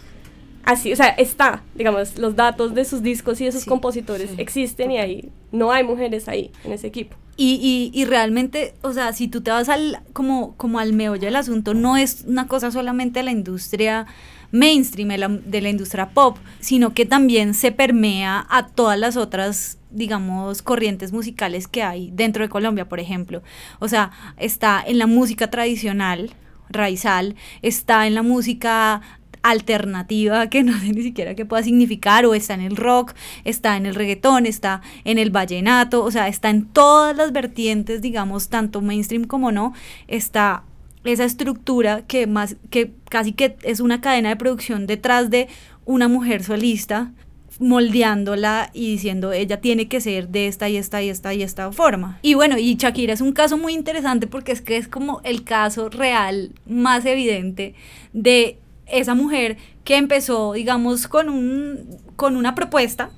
así, 0.64 0.92
o 0.92 0.96
sea, 0.96 1.08
está, 1.10 1.64
digamos, 1.76 2.18
los 2.18 2.36
datos 2.36 2.74
de 2.74 2.86
sus 2.86 3.02
discos 3.02 3.40
y 3.42 3.46
de 3.46 3.52
sus 3.52 3.66
compositores 3.66 4.32
existen 4.38 4.92
y 4.92 4.98
ahí 4.98 5.30
no 5.52 5.72
hay 5.72 5.84
mujeres 5.84 6.28
ahí 6.28 6.52
en 6.64 6.74
ese 6.74 6.88
equipo. 6.88 7.16
Y, 7.38 7.92
y, 7.94 7.98
y, 7.98 8.04
realmente, 8.04 8.74
o 8.82 8.92
sea, 8.92 9.14
si 9.14 9.30
tú 9.30 9.40
te 9.42 9.50
vas 9.50 9.70
al, 9.70 10.02
como, 10.12 10.56
como 10.58 10.78
al 10.78 10.92
meollo 10.92 11.22
del 11.22 11.38
asunto, 11.38 11.74
no 11.74 11.96
es 11.96 12.26
una 12.28 12.48
cosa 12.48 12.70
solamente 12.70 13.20
de 13.20 13.24
la 13.24 13.32
industria 13.32 14.08
mainstream, 14.52 15.10
de 15.10 15.18
la, 15.18 15.28
de 15.30 15.62
la 15.62 15.70
industria 15.70 16.10
pop, 16.10 16.38
sino 16.60 16.94
que 16.94 17.06
también 17.06 17.54
se 17.54 17.72
permea 17.72 18.46
a 18.50 18.68
todas 18.68 19.00
las 19.00 19.16
otras 19.16 19.78
digamos, 19.92 20.62
corrientes 20.62 21.12
musicales 21.12 21.68
que 21.68 21.82
hay 21.82 22.12
dentro 22.14 22.44
de 22.44 22.50
Colombia, 22.50 22.88
por 22.88 23.00
ejemplo. 23.00 23.42
O 23.80 23.88
sea, 23.88 24.12
está 24.38 24.84
en 24.86 25.00
la 25.00 25.08
música 25.08 25.50
tradicional, 25.50 26.32
raizal, 26.70 27.36
está 27.62 28.06
en 28.06 28.16
la 28.16 28.22
música 28.22 29.02
alternativa 29.42 30.50
que 30.50 30.64
no 30.64 30.78
sé 30.80 30.92
ni 30.92 31.02
siquiera 31.02 31.36
qué 31.36 31.46
pueda 31.46 31.64
significar, 31.64 32.26
o 32.26 32.34
está 32.34 32.54
en 32.54 32.62
el 32.62 32.76
rock, 32.76 33.14
está 33.44 33.78
en 33.78 33.86
el 33.86 33.96
reggaetón, 33.96 34.46
está 34.46 34.82
en 35.04 35.18
el 35.18 35.32
vallenato, 35.32 36.04
o 36.04 36.12
sea, 36.12 36.28
está 36.28 36.50
en 36.50 36.66
todas 36.66 37.16
las 37.16 37.32
vertientes, 37.32 38.02
digamos, 38.02 38.50
tanto 38.50 38.82
mainstream 38.82 39.24
como 39.24 39.52
no, 39.52 39.74
está 40.08 40.64
esa 41.04 41.26
estructura 41.26 42.04
que 42.08 42.28
más 42.28 42.58
que 42.70 42.92
casi 43.10 43.32
que 43.32 43.58
es 43.64 43.80
una 43.80 44.02
cadena 44.02 44.30
de 44.30 44.36
producción 44.36 44.86
detrás 44.86 45.30
de 45.30 45.48
una 45.86 46.08
mujer 46.08 46.44
solista 46.44 47.12
moldeándola 47.60 48.70
y 48.74 48.92
diciendo 48.92 49.34
ella 49.34 49.60
tiene 49.60 49.88
que 49.88 50.02
ser 50.02 50.30
de 50.30 50.48
esta 50.48 50.70
y 50.70 50.78
esta 50.78 51.02
y 51.02 51.10
esta 51.10 51.34
y 51.34 51.44
esta 51.44 51.72
forma. 51.72 52.20
Y 52.22 52.34
bueno, 52.34 52.58
y 52.58 52.76
Shakira 52.76 53.14
es 53.14 53.22
un 53.22 53.34
caso 53.34 53.58
muy 53.58 53.74
interesante 53.74 54.28
porque 54.28 54.52
es 54.52 54.62
que 54.62 54.78
es 54.78 54.88
como 54.88 55.22
el 55.24 55.44
caso 55.44 55.90
real 55.90 56.52
más 56.66 57.06
evidente 57.06 57.76
de 58.14 58.58
esa 58.92 59.16
mujer 59.16 59.58
que 59.84 59.98
empezó, 59.98 60.54
digamos, 60.54 61.08
con 61.08 61.30
un 61.30 61.98
con 62.16 62.36
una 62.36 62.56
propuesta 62.56 63.10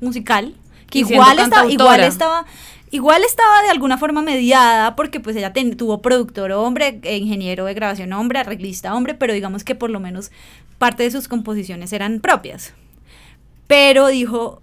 musical 0.00 0.54
que 0.90 1.00
igual, 1.00 1.38
estaba 1.38 1.70
igual 1.70 2.00
estaba 2.00 2.46
igual 2.90 3.22
estaba 3.24 3.62
de 3.62 3.70
alguna 3.70 3.98
forma 3.98 4.22
mediada 4.22 4.96
porque 4.96 5.20
pues 5.20 5.36
ella 5.36 5.52
tuvo 5.76 6.00
productor 6.00 6.52
hombre, 6.52 7.00
ingeniero 7.04 7.64
de 7.64 7.74
grabación 7.74 8.12
hombre, 8.12 8.38
arreglista 8.38 8.94
hombre, 8.94 9.14
pero 9.14 9.32
digamos 9.32 9.64
que 9.64 9.74
por 9.74 9.90
lo 9.90 10.00
menos 10.00 10.30
parte 10.78 11.02
de 11.02 11.10
sus 11.10 11.28
composiciones 11.28 11.92
eran 11.92 12.20
propias. 12.20 12.74
Pero 13.66 14.06
dijo, 14.06 14.62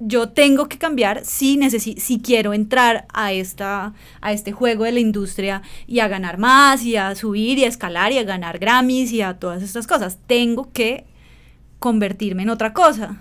yo 0.00 0.28
tengo 0.28 0.68
que 0.68 0.78
cambiar 0.78 1.24
si, 1.24 1.58
si 1.70 2.20
quiero 2.20 2.52
entrar 2.52 3.06
a, 3.12 3.32
esta, 3.32 3.94
a 4.20 4.32
este 4.32 4.52
juego 4.52 4.84
de 4.84 4.92
la 4.92 5.00
industria 5.00 5.62
y 5.86 6.00
a 6.00 6.08
ganar 6.08 6.38
más 6.38 6.82
y 6.84 6.96
a 6.96 7.14
subir 7.14 7.58
y 7.58 7.64
a 7.64 7.68
escalar 7.68 8.12
y 8.12 8.18
a 8.18 8.24
ganar 8.24 8.58
Grammys 8.58 9.12
y 9.12 9.22
a 9.22 9.38
todas 9.38 9.62
estas 9.62 9.86
cosas. 9.86 10.18
Tengo 10.26 10.72
que 10.72 11.04
convertirme 11.78 12.42
en 12.42 12.50
otra 12.50 12.72
cosa. 12.72 13.20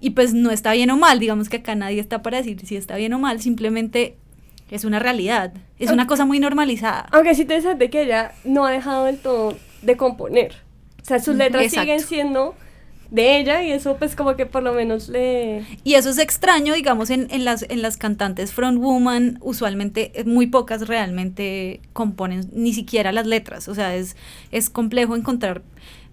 Y 0.00 0.10
pues 0.10 0.34
no 0.34 0.50
está 0.50 0.72
bien 0.72 0.90
o 0.90 0.96
mal, 0.96 1.18
digamos 1.18 1.48
que 1.48 1.58
acá 1.58 1.74
nadie 1.74 2.00
está 2.00 2.22
para 2.22 2.36
decir 2.36 2.60
si 2.66 2.76
está 2.76 2.96
bien 2.96 3.14
o 3.14 3.18
mal, 3.18 3.40
simplemente 3.40 4.18
es 4.70 4.84
una 4.84 4.98
realidad, 4.98 5.54
es 5.78 5.90
una 5.90 6.06
cosa 6.06 6.24
muy 6.24 6.40
normalizada. 6.40 7.06
Aunque 7.12 7.30
es 7.30 7.38
interesante 7.38 7.90
que 7.90 8.02
ella 8.02 8.32
no 8.44 8.66
ha 8.66 8.70
dejado 8.70 9.04
del 9.04 9.18
todo 9.18 9.56
de 9.82 9.96
componer. 9.96 10.52
O 11.00 11.04
sea, 11.04 11.20
sus 11.20 11.36
letras 11.36 11.70
siguen 11.70 12.00
siendo 12.00 12.54
de 13.14 13.38
ella 13.38 13.62
y 13.62 13.70
eso 13.70 13.96
pues 13.96 14.16
como 14.16 14.34
que 14.34 14.44
por 14.44 14.64
lo 14.64 14.72
menos 14.72 15.08
le... 15.08 15.64
Y 15.84 15.94
eso 15.94 16.10
es 16.10 16.18
extraño, 16.18 16.74
digamos, 16.74 17.10
en, 17.10 17.28
en 17.30 17.44
las, 17.44 17.64
en 17.68 17.80
las 17.80 17.96
cantantes 17.96 18.52
frontwoman, 18.52 19.38
usualmente 19.40 20.10
eh, 20.14 20.24
muy 20.24 20.48
pocas 20.48 20.88
realmente 20.88 21.80
componen 21.92 22.50
ni 22.52 22.72
siquiera 22.72 23.12
las 23.12 23.26
letras, 23.26 23.68
o 23.68 23.74
sea, 23.74 23.94
es, 23.94 24.16
es 24.50 24.68
complejo 24.68 25.14
encontrar 25.14 25.62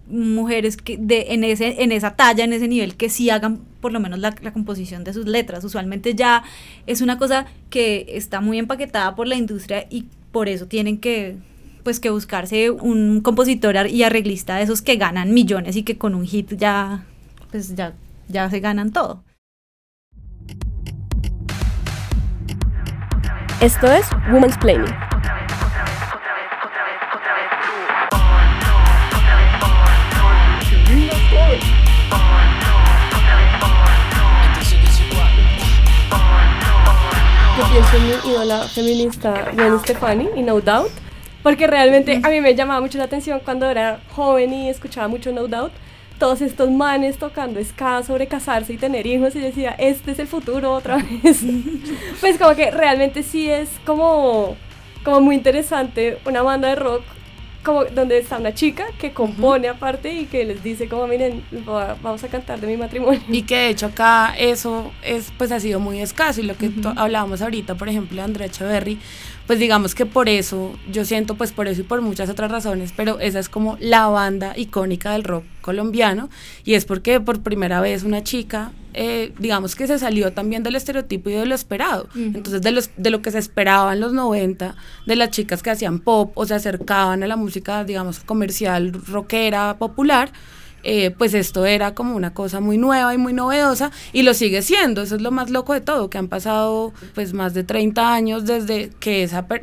mujeres 0.06 0.76
que 0.76 0.96
de, 0.96 1.26
en, 1.30 1.42
ese, 1.42 1.82
en 1.82 1.90
esa 1.90 2.14
talla, 2.14 2.44
en 2.44 2.52
ese 2.52 2.68
nivel, 2.68 2.94
que 2.94 3.08
sí 3.08 3.30
hagan 3.30 3.62
por 3.80 3.92
lo 3.92 3.98
menos 3.98 4.20
la, 4.20 4.34
la, 4.40 4.52
composición 4.52 5.04
de 5.04 5.12
sus 5.12 5.26
letras. 5.26 5.64
Usualmente 5.64 6.14
ya 6.14 6.44
es 6.86 7.00
una 7.00 7.18
cosa 7.18 7.46
que 7.70 8.06
está 8.08 8.40
muy 8.40 8.58
empaquetada 8.58 9.14
por 9.14 9.26
la 9.26 9.36
industria 9.36 9.86
y 9.90 10.06
por 10.30 10.48
eso 10.48 10.66
tienen 10.66 10.98
que 10.98 11.36
pues 11.82 12.00
que 12.00 12.10
buscarse 12.10 12.70
un 12.70 13.20
compositor 13.20 13.86
y 13.86 14.02
arreglista 14.02 14.56
de 14.56 14.62
esos 14.62 14.82
que 14.82 14.96
ganan 14.96 15.34
millones 15.34 15.76
y 15.76 15.82
que 15.82 15.98
con 15.98 16.14
un 16.14 16.24
hit 16.24 16.54
ya, 16.54 17.04
pues 17.50 17.74
ya, 17.74 17.94
ya 18.28 18.48
se 18.50 18.60
ganan 18.60 18.92
todo. 18.92 19.24
Esto 23.60 23.90
es 23.90 24.06
Woman's 24.32 24.56
Planning. 24.58 24.92
Yo 37.58 37.68
pienso 37.70 37.96
en 37.96 38.02
mi 38.02 38.32
ídola 38.32 38.68
feminista 38.68 39.50
Gwen 39.52 39.78
Stefani 39.80 40.28
y 40.34 40.42
No 40.42 40.60
Doubt 40.60 40.90
porque 41.42 41.66
realmente 41.66 42.20
a 42.22 42.28
mí 42.28 42.40
me 42.40 42.54
llamaba 42.54 42.80
mucho 42.80 42.98
la 42.98 43.04
atención 43.04 43.40
cuando 43.44 43.70
era 43.70 44.00
joven 44.14 44.52
y 44.52 44.68
escuchaba 44.68 45.08
mucho 45.08 45.32
No 45.32 45.48
Doubt. 45.48 45.72
Todos 46.18 46.40
estos 46.40 46.70
manes 46.70 47.18
tocando 47.18 47.62
ska 47.64 48.02
sobre 48.04 48.28
casarse 48.28 48.74
y 48.74 48.76
tener 48.76 49.06
hijos 49.06 49.34
y 49.34 49.40
decía, 49.40 49.74
este 49.78 50.12
es 50.12 50.18
el 50.20 50.28
futuro 50.28 50.72
otra 50.72 50.96
vez. 50.96 51.42
pues 52.20 52.38
como 52.38 52.54
que 52.54 52.70
realmente 52.70 53.22
sí 53.22 53.50
es 53.50 53.68
como, 53.84 54.56
como 55.02 55.20
muy 55.20 55.34
interesante 55.34 56.18
una 56.24 56.42
banda 56.42 56.68
de 56.68 56.76
rock 56.76 57.02
como 57.62 57.84
donde 57.84 58.18
está 58.18 58.38
una 58.38 58.54
chica 58.54 58.84
que 58.98 59.12
compone 59.12 59.68
aparte 59.68 60.12
y 60.12 60.26
que 60.26 60.44
les 60.44 60.62
dice 60.62 60.88
como 60.88 61.06
miren 61.06 61.42
vamos 62.02 62.24
a 62.24 62.28
cantar 62.28 62.60
de 62.60 62.66
mi 62.66 62.76
matrimonio 62.76 63.20
y 63.28 63.42
que 63.42 63.56
de 63.56 63.68
hecho 63.68 63.86
acá 63.86 64.34
eso 64.38 64.92
es 65.02 65.32
pues 65.36 65.52
ha 65.52 65.60
sido 65.60 65.80
muy 65.80 66.00
escaso 66.00 66.40
y 66.40 66.44
lo 66.44 66.56
que 66.56 66.70
hablábamos 66.96 67.42
ahorita 67.42 67.74
por 67.76 67.88
ejemplo 67.88 68.16
de 68.16 68.22
Andrea 68.22 68.46
Echeverry 68.46 68.98
pues 69.46 69.58
digamos 69.58 69.94
que 69.94 70.06
por 70.06 70.28
eso, 70.28 70.72
yo 70.90 71.04
siento 71.04 71.34
pues 71.34 71.52
por 71.52 71.68
eso 71.68 71.80
y 71.80 71.84
por 71.84 72.00
muchas 72.00 72.30
otras 72.30 72.50
razones, 72.50 72.92
pero 72.96 73.18
esa 73.18 73.38
es 73.38 73.48
como 73.48 73.76
la 73.80 74.06
banda 74.06 74.54
icónica 74.56 75.12
del 75.12 75.24
rock 75.24 75.44
colombiano 75.62 76.28
y 76.64 76.74
es 76.74 76.84
porque 76.84 77.20
por 77.20 77.40
primera 77.40 77.80
vez 77.80 78.02
una 78.02 78.22
chica, 78.22 78.72
eh, 78.92 79.32
digamos 79.38 79.74
que 79.74 79.86
se 79.86 79.98
salió 79.98 80.32
también 80.32 80.62
del 80.62 80.76
estereotipo 80.76 81.30
y 81.30 81.32
de 81.32 81.46
lo 81.46 81.54
esperado, 81.54 82.08
entonces 82.14 82.60
de, 82.60 82.72
los, 82.72 82.90
de 82.98 83.08
lo 83.08 83.22
que 83.22 83.30
se 83.30 83.38
esperaba 83.38 83.94
en 83.94 84.00
los 84.00 84.12
90, 84.12 84.76
de 85.06 85.16
las 85.16 85.30
chicas 85.30 85.62
que 85.62 85.70
hacían 85.70 86.00
pop 86.00 86.32
o 86.34 86.44
se 86.44 86.54
acercaban 86.54 87.22
a 87.22 87.26
la 87.26 87.36
música, 87.36 87.84
digamos, 87.84 88.20
comercial, 88.20 88.92
rockera, 88.92 89.78
popular, 89.78 90.32
eh, 90.82 91.10
pues 91.10 91.34
esto 91.34 91.64
era 91.66 91.94
como 91.94 92.16
una 92.16 92.34
cosa 92.34 92.60
muy 92.60 92.78
nueva 92.78 93.14
y 93.14 93.18
muy 93.18 93.32
novedosa 93.32 93.90
y 94.12 94.22
lo 94.22 94.34
sigue 94.34 94.62
siendo, 94.62 95.02
eso 95.02 95.16
es 95.16 95.22
lo 95.22 95.30
más 95.30 95.50
loco 95.50 95.72
de 95.72 95.80
todo, 95.80 96.10
que 96.10 96.18
han 96.18 96.28
pasado 96.28 96.92
pues 97.14 97.32
más 97.32 97.54
de 97.54 97.64
30 97.64 98.12
años 98.12 98.46
desde 98.46 98.90
que 99.00 99.22
esa 99.22 99.46
pues 99.46 99.60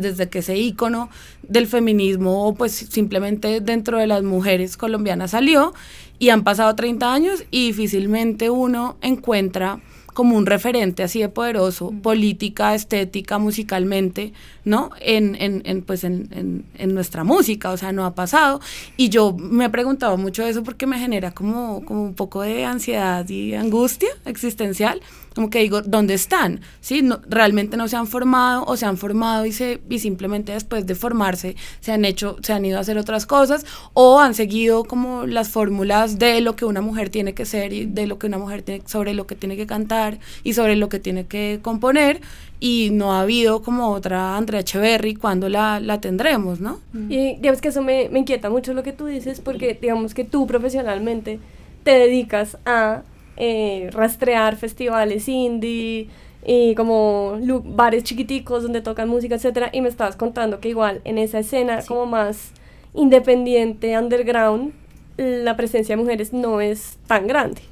desde 0.00 0.28
que 0.28 0.40
ese 0.40 0.56
ícono 0.56 1.10
del 1.42 1.66
feminismo 1.66 2.46
o 2.46 2.54
pues 2.54 2.72
simplemente 2.72 3.60
dentro 3.60 3.98
de 3.98 4.06
las 4.06 4.22
mujeres 4.22 4.76
colombianas 4.76 5.32
salió 5.32 5.74
y 6.18 6.30
han 6.30 6.44
pasado 6.44 6.74
30 6.74 7.12
años 7.12 7.44
y 7.50 7.68
difícilmente 7.68 8.50
uno 8.50 8.96
encuentra 9.00 9.80
como 10.12 10.36
un 10.36 10.46
referente 10.46 11.02
así 11.02 11.20
de 11.20 11.28
poderoso, 11.28 11.92
política, 12.02 12.74
estética, 12.74 13.38
musicalmente, 13.38 14.32
¿no? 14.64 14.90
En, 15.00 15.34
en, 15.36 15.62
en 15.64 15.82
pues 15.82 16.04
en, 16.04 16.64
en, 16.76 16.94
nuestra 16.94 17.24
música, 17.24 17.70
o 17.70 17.76
sea, 17.76 17.92
no 17.92 18.04
ha 18.04 18.14
pasado. 18.14 18.60
Y 18.96 19.08
yo 19.08 19.34
me 19.38 19.66
he 19.66 19.70
preguntado 19.70 20.16
mucho 20.16 20.44
eso 20.44 20.62
porque 20.62 20.86
me 20.86 20.98
genera 20.98 21.32
como, 21.32 21.84
como 21.84 22.02
un 22.02 22.14
poco 22.14 22.42
de 22.42 22.64
ansiedad 22.64 23.28
y 23.28 23.54
angustia 23.54 24.10
existencial, 24.24 25.00
como 25.34 25.50
que 25.50 25.60
digo, 25.60 25.82
¿dónde 25.82 26.14
están? 26.14 26.60
¿Sí? 26.80 27.02
No, 27.02 27.20
realmente 27.28 27.76
no 27.76 27.88
se 27.88 27.96
han 27.96 28.06
formado 28.06 28.64
o 28.66 28.76
se 28.76 28.86
han 28.86 28.96
formado 28.96 29.46
y, 29.46 29.52
se, 29.52 29.80
y 29.88 29.98
simplemente 29.98 30.52
después 30.52 30.86
de 30.86 30.94
formarse 30.94 31.56
se 31.80 31.92
han 31.92 32.04
hecho, 32.04 32.36
se 32.42 32.52
han 32.52 32.64
ido 32.64 32.78
a 32.78 32.80
hacer 32.80 32.98
otras 32.98 33.26
cosas 33.26 33.64
o 33.94 34.20
han 34.20 34.34
seguido 34.34 34.84
como 34.84 35.26
las 35.26 35.48
fórmulas 35.48 36.18
de 36.18 36.40
lo 36.40 36.56
que 36.56 36.64
una 36.64 36.80
mujer 36.80 37.10
tiene 37.10 37.34
que 37.34 37.44
ser 37.44 37.72
y 37.72 37.86
de 37.86 38.06
lo 38.06 38.18
que 38.18 38.26
una 38.26 38.38
mujer 38.38 38.62
tiene, 38.62 38.82
sobre 38.86 39.14
lo 39.14 39.26
que 39.26 39.34
tiene 39.34 39.56
que 39.56 39.66
cantar 39.66 40.18
y 40.44 40.54
sobre 40.54 40.76
lo 40.76 40.88
que 40.88 40.98
tiene 40.98 41.26
que 41.26 41.60
componer 41.62 42.20
y 42.60 42.90
no 42.92 43.12
ha 43.12 43.22
habido 43.22 43.62
como 43.62 43.90
otra 43.90 44.36
Andrea 44.36 44.60
Echeverry 44.60 45.16
cuando 45.16 45.48
la, 45.48 45.80
la 45.80 46.00
tendremos, 46.00 46.60
¿no? 46.60 46.78
Y 47.08 47.36
digamos 47.36 47.60
que 47.60 47.68
eso 47.68 47.82
me, 47.82 48.08
me 48.08 48.20
inquieta 48.20 48.50
mucho 48.50 48.72
lo 48.72 48.82
que 48.82 48.92
tú 48.92 49.06
dices 49.06 49.40
porque 49.40 49.76
digamos 49.80 50.14
que 50.14 50.24
tú 50.24 50.46
profesionalmente 50.46 51.40
te 51.82 51.92
dedicas 51.92 52.58
a 52.64 53.02
eh, 53.36 53.90
rastrear 53.92 54.56
festivales 54.56 55.28
indie 55.28 56.08
y 56.44 56.74
como 56.74 57.38
bares 57.64 58.04
chiquiticos 58.04 58.62
donde 58.62 58.80
tocan 58.80 59.08
música, 59.08 59.36
etcétera, 59.36 59.70
y 59.72 59.80
me 59.80 59.88
estabas 59.88 60.16
contando 60.16 60.60
que 60.60 60.68
igual 60.68 61.00
en 61.04 61.18
esa 61.18 61.38
escena 61.38 61.82
como 61.86 62.06
más 62.06 62.50
independiente, 62.94 63.96
underground, 63.96 64.72
la 65.16 65.56
presencia 65.56 65.96
de 65.96 66.02
mujeres 66.02 66.32
no 66.32 66.60
es 66.60 66.98
tan 67.06 67.26
grande. 67.26 67.62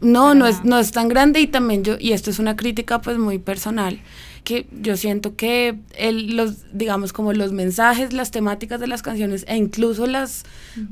No, 0.00 0.34
no 0.34 0.46
es, 0.46 0.64
no 0.64 0.78
es 0.78 0.92
tan 0.92 1.08
grande 1.08 1.40
y 1.40 1.46
también 1.46 1.82
yo, 1.82 1.96
y 1.98 2.12
esto 2.12 2.30
es 2.30 2.38
una 2.38 2.56
crítica 2.56 3.00
pues 3.00 3.18
muy 3.18 3.38
personal, 3.38 4.00
que 4.44 4.66
yo 4.80 4.96
siento 4.96 5.34
que 5.34 5.78
el, 5.96 6.36
los, 6.36 6.66
digamos, 6.72 7.12
como 7.12 7.32
los 7.32 7.52
mensajes, 7.52 8.12
las 8.12 8.30
temáticas 8.30 8.78
de 8.78 8.86
las 8.86 9.02
canciones 9.02 9.44
e 9.48 9.56
incluso 9.56 10.06
las, 10.06 10.44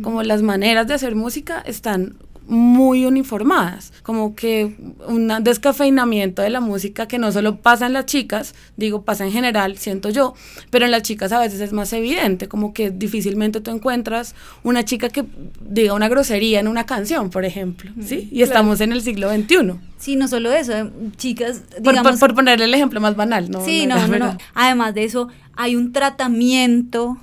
como 0.02 0.22
las 0.22 0.42
maneras 0.42 0.86
de 0.86 0.94
hacer 0.94 1.14
música 1.14 1.62
están 1.66 2.16
muy 2.46 3.06
uniformadas, 3.06 3.92
como 4.02 4.34
que 4.34 4.76
un 5.06 5.32
descafeinamiento 5.42 6.42
de 6.42 6.50
la 6.50 6.60
música 6.60 7.06
que 7.06 7.18
no 7.18 7.32
solo 7.32 7.56
pasa 7.56 7.86
en 7.86 7.92
las 7.92 8.06
chicas, 8.06 8.54
digo, 8.76 9.02
pasa 9.02 9.24
en 9.24 9.32
general, 9.32 9.78
siento 9.78 10.10
yo, 10.10 10.34
pero 10.70 10.84
en 10.84 10.90
las 10.90 11.02
chicas 11.02 11.32
a 11.32 11.38
veces 11.38 11.60
es 11.60 11.72
más 11.72 11.92
evidente, 11.92 12.48
como 12.48 12.72
que 12.72 12.90
difícilmente 12.90 13.60
tú 13.60 13.70
encuentras 13.70 14.34
una 14.64 14.84
chica 14.84 15.08
que 15.08 15.24
diga 15.60 15.94
una 15.94 16.08
grosería 16.08 16.60
en 16.60 16.68
una 16.68 16.84
canción, 16.84 17.30
por 17.30 17.44
ejemplo, 17.44 17.90
¿sí? 18.04 18.28
Y 18.32 18.42
estamos 18.42 18.80
en 18.80 18.92
el 18.92 19.02
siglo 19.02 19.30
XXI. 19.30 19.74
Sí, 19.98 20.16
no 20.16 20.26
solo 20.26 20.50
eso, 20.52 20.72
eh, 20.72 20.90
chicas, 21.16 21.62
digamos... 21.80 22.18
Por, 22.18 22.34
ponerle 22.34 22.64
el 22.64 22.74
ejemplo 22.74 23.00
más 23.00 23.14
banal, 23.14 23.50
¿no? 23.50 23.64
Sí, 23.64 23.86
no, 23.86 24.06
no, 24.08 24.18
no. 24.18 24.38
Además 24.54 24.94
de 24.94 25.04
eso, 25.04 25.28
hay 25.54 25.76
un 25.76 25.92
tratamiento 25.92 27.18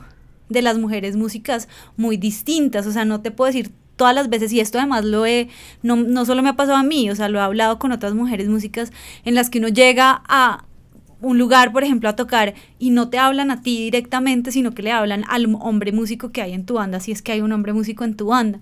de 0.48 0.62
las 0.62 0.78
mujeres 0.78 1.16
músicas 1.16 1.68
muy 1.98 2.18
distintas, 2.18 2.88
o 2.88 2.92
sea, 2.92 3.06
no 3.06 3.22
te 3.22 3.32
puedo 3.32 3.48
decir 3.48 3.72
todas 4.00 4.15
las 4.15 4.29
veces, 4.29 4.53
y 4.53 4.62
esto 4.62 4.77
además 4.77 5.03
lo 5.03 5.25
he, 5.25 5.50
no, 5.84 5.98
no 5.98 6.24
solo 6.24 6.41
me 6.41 6.48
ha 6.48 6.53
pasado 6.53 6.77
a 6.77 6.84
mí, 6.84 7.10
o 7.10 7.15
sea, 7.18 7.27
lo 7.27 7.38
he 7.38 7.41
hablado 7.41 7.79
con 7.79 7.91
otras 7.91 8.13
mujeres 8.13 8.48
músicas, 8.48 8.94
en 9.25 9.36
las 9.36 9.50
que 9.50 9.60
uno 9.60 9.68
llega 9.68 10.24
a 10.29 10.63
un 11.22 11.38
lugar, 11.38 11.74
por 11.74 11.84
ejemplo, 11.84 12.08
a 12.08 12.15
tocar 12.15 12.53
y 12.79 12.91
no 12.91 13.10
te 13.10 13.18
hablan 13.18 13.51
a 13.51 13.62
ti 13.62 13.75
directamente, 13.84 14.53
sino 14.53 14.72
que 14.72 14.84
le 14.84 14.94
hablan 14.94 15.25
al 15.27 15.53
hombre 15.60 15.91
músico 15.91 16.32
que 16.32 16.41
hay 16.41 16.53
en 16.53 16.65
tu 16.65 16.75
banda, 16.75 17.01
si 17.01 17.12
es 17.12 17.22
que 17.22 17.34
hay 17.34 17.41
un 17.41 17.51
hombre 17.51 17.74
músico 17.74 18.06
en 18.06 18.15
tu 18.15 18.27
banda. 18.27 18.62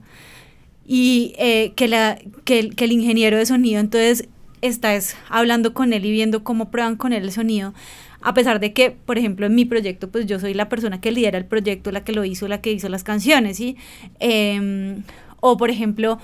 Y 0.87 1.35
eh, 1.37 1.73
que, 1.75 1.87
la, 1.87 2.17
que, 2.43 2.71
que 2.71 2.85
el 2.85 2.93
ingeniero 2.93 3.37
de 3.37 3.45
sonido 3.45 3.79
entonces 3.79 4.27
está 4.61 4.97
hablando 5.29 5.75
con 5.75 5.93
él 5.93 6.03
y 6.03 6.11
viendo 6.11 6.43
cómo 6.43 6.71
prueban 6.71 6.95
con 6.95 7.13
él 7.13 7.23
el 7.23 7.31
sonido. 7.31 7.75
A 8.21 8.33
pesar 8.33 8.59
de 8.59 8.73
que, 8.73 8.91
por 8.91 9.17
ejemplo, 9.17 9.45
en 9.45 9.55
mi 9.55 9.65
proyecto, 9.65 10.09
pues 10.09 10.25
yo 10.25 10.39
soy 10.39 10.53
la 10.53 10.69
persona 10.69 10.99
que 10.99 11.11
lidera 11.11 11.37
el 11.37 11.45
proyecto, 11.45 11.91
la 11.91 12.03
que 12.03 12.11
lo 12.11 12.25
hizo, 12.25 12.47
la 12.47 12.61
que 12.61 12.71
hizo 12.71 12.89
las 12.89 13.03
canciones, 13.03 13.57
¿sí? 13.57 13.77
Em, 14.19 15.03
o, 15.39 15.57
por 15.57 15.69
ejemplo, 15.69 16.19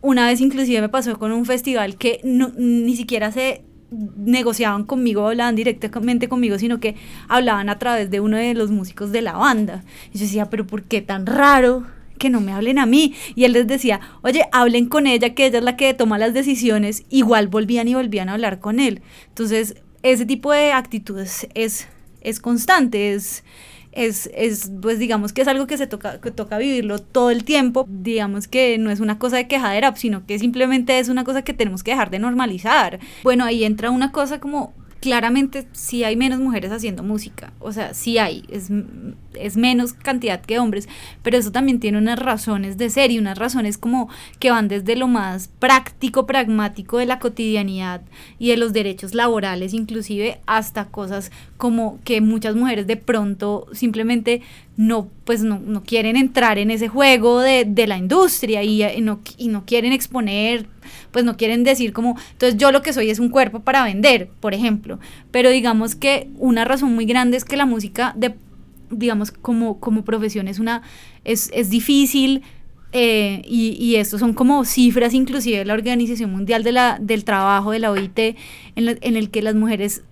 una 0.00 0.26
vez 0.26 0.40
inclusive 0.40 0.80
me 0.80 0.88
pasó 0.88 1.18
con 1.18 1.32
un 1.32 1.46
festival 1.46 1.96
que 1.96 2.20
no, 2.22 2.52
ni 2.56 2.96
siquiera 2.96 3.32
se 3.32 3.64
negociaban 3.90 4.84
conmigo, 4.84 5.26
hablaban 5.26 5.54
directamente 5.54 6.28
conmigo, 6.28 6.58
sino 6.58 6.80
que 6.80 6.96
hablaban 7.28 7.68
a 7.68 7.78
través 7.78 8.10
de 8.10 8.20
uno 8.20 8.36
de 8.36 8.54
los 8.54 8.70
músicos 8.70 9.12
de 9.12 9.22
la 9.22 9.32
banda. 9.32 9.84
Y 10.12 10.18
yo 10.18 10.24
decía, 10.24 10.50
pero 10.50 10.66
¿por 10.66 10.82
qué 10.84 11.02
tan 11.02 11.26
raro? 11.26 11.84
que 12.18 12.30
no 12.30 12.40
me 12.40 12.52
hablen 12.52 12.78
a 12.78 12.86
mí. 12.86 13.14
Y 13.34 13.44
él 13.44 13.52
les 13.52 13.66
decía, 13.66 14.00
oye, 14.22 14.44
hablen 14.50 14.86
con 14.88 15.06
ella, 15.06 15.34
que 15.34 15.44
ella 15.44 15.58
es 15.58 15.64
la 15.64 15.76
que 15.76 15.92
toma 15.92 16.16
las 16.16 16.32
decisiones. 16.32 17.04
Igual 17.10 17.48
volvían 17.48 17.88
y 17.88 17.94
volvían 17.94 18.30
a 18.30 18.32
hablar 18.32 18.58
con 18.58 18.80
él. 18.80 19.02
Entonces, 19.28 19.76
ese 20.02 20.24
tipo 20.24 20.50
de 20.52 20.72
actitudes 20.72 21.46
es, 21.54 21.88
es 22.22 22.40
constante, 22.40 23.12
es, 23.12 23.44
es, 23.96 24.30
es, 24.34 24.70
pues 24.82 24.98
digamos 24.98 25.32
que 25.32 25.42
es 25.42 25.48
algo 25.48 25.66
que 25.66 25.78
se 25.78 25.86
toca, 25.86 26.20
que 26.20 26.30
toca 26.30 26.58
vivirlo 26.58 26.98
todo 26.98 27.30
el 27.30 27.44
tiempo, 27.44 27.86
digamos 27.88 28.46
que 28.46 28.76
no 28.78 28.90
es 28.90 29.00
una 29.00 29.18
cosa 29.18 29.36
de 29.36 29.48
quejadera, 29.48 29.96
sino 29.96 30.26
que 30.26 30.38
simplemente 30.38 30.98
es 30.98 31.08
una 31.08 31.24
cosa 31.24 31.42
que 31.42 31.54
tenemos 31.54 31.82
que 31.82 31.92
dejar 31.92 32.10
de 32.10 32.18
normalizar. 32.18 33.00
Bueno, 33.24 33.44
ahí 33.44 33.64
entra 33.64 33.90
una 33.90 34.12
cosa 34.12 34.38
como 34.38 34.74
claramente 35.06 35.68
sí 35.70 36.02
hay 36.02 36.16
menos 36.16 36.40
mujeres 36.40 36.72
haciendo 36.72 37.04
música, 37.04 37.52
o 37.60 37.70
sea, 37.70 37.94
sí 37.94 38.18
hay, 38.18 38.42
es, 38.48 38.72
es, 39.34 39.56
menos 39.56 39.92
cantidad 39.92 40.40
que 40.40 40.58
hombres, 40.58 40.88
pero 41.22 41.38
eso 41.38 41.52
también 41.52 41.78
tiene 41.78 41.96
unas 41.96 42.18
razones 42.18 42.76
de 42.76 42.90
ser 42.90 43.12
y 43.12 43.20
unas 43.20 43.38
razones 43.38 43.78
como 43.78 44.08
que 44.40 44.50
van 44.50 44.66
desde 44.66 44.96
lo 44.96 45.06
más 45.06 45.46
práctico, 45.60 46.26
pragmático 46.26 46.98
de 46.98 47.06
la 47.06 47.20
cotidianidad 47.20 48.02
y 48.40 48.48
de 48.48 48.56
los 48.56 48.72
derechos 48.72 49.14
laborales 49.14 49.74
inclusive 49.74 50.40
hasta 50.44 50.86
cosas 50.86 51.30
como 51.56 52.00
que 52.02 52.20
muchas 52.20 52.56
mujeres 52.56 52.88
de 52.88 52.96
pronto 52.96 53.68
simplemente 53.70 54.42
no, 54.76 55.08
pues 55.22 55.44
no, 55.44 55.60
no 55.60 55.84
quieren 55.84 56.16
entrar 56.16 56.58
en 56.58 56.72
ese 56.72 56.88
juego 56.88 57.40
de, 57.42 57.64
de 57.64 57.86
la 57.86 57.96
industria 57.96 58.64
y, 58.64 58.82
y, 58.82 59.00
no, 59.02 59.20
y 59.38 59.46
no 59.46 59.64
quieren 59.66 59.92
exponer 59.92 60.66
pues 61.10 61.24
no 61.24 61.36
quieren 61.36 61.64
decir 61.64 61.92
como, 61.92 62.16
entonces 62.32 62.58
yo 62.58 62.72
lo 62.72 62.82
que 62.82 62.92
soy 62.92 63.10
es 63.10 63.18
un 63.18 63.28
cuerpo 63.28 63.60
para 63.60 63.84
vender, 63.84 64.28
por 64.40 64.54
ejemplo. 64.54 64.98
Pero 65.30 65.50
digamos 65.50 65.94
que 65.94 66.28
una 66.38 66.64
razón 66.64 66.94
muy 66.94 67.06
grande 67.06 67.36
es 67.36 67.44
que 67.44 67.56
la 67.56 67.66
música, 67.66 68.12
de, 68.16 68.34
digamos, 68.90 69.30
como, 69.30 69.80
como 69.80 70.04
profesión 70.04 70.48
es 70.48 70.58
una, 70.58 70.82
es, 71.24 71.50
es 71.54 71.70
difícil, 71.70 72.42
eh, 72.92 73.42
y, 73.44 73.76
y 73.78 73.96
esto 73.96 74.18
son 74.18 74.32
como 74.32 74.64
cifras 74.64 75.12
inclusive 75.12 75.58
de 75.58 75.64
la 75.64 75.74
Organización 75.74 76.32
Mundial 76.32 76.62
de 76.62 76.72
la, 76.72 76.98
del 77.00 77.24
Trabajo, 77.24 77.72
de 77.72 77.80
la 77.80 77.90
OIT, 77.90 78.18
en, 78.18 78.36
en 78.76 79.16
el 79.16 79.30
que 79.30 79.42
las 79.42 79.54
mujeres, 79.54 80.02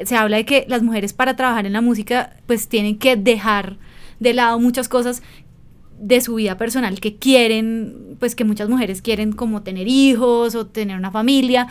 se 0.00 0.16
habla 0.16 0.38
de 0.38 0.44
que 0.44 0.64
las 0.68 0.82
mujeres 0.82 1.12
para 1.12 1.36
trabajar 1.36 1.66
en 1.66 1.72
la 1.74 1.80
música 1.80 2.36
pues 2.46 2.68
tienen 2.68 2.98
que 2.98 3.16
dejar 3.16 3.76
de 4.20 4.32
lado 4.32 4.58
muchas 4.58 4.88
cosas 4.88 5.22
de 5.98 6.20
su 6.20 6.34
vida 6.34 6.56
personal 6.56 7.00
que 7.00 7.16
quieren, 7.16 8.16
pues 8.18 8.34
que 8.34 8.44
muchas 8.44 8.68
mujeres 8.68 9.02
quieren 9.02 9.32
como 9.32 9.62
tener 9.62 9.88
hijos 9.88 10.54
o 10.54 10.66
tener 10.66 10.96
una 10.96 11.10
familia, 11.10 11.68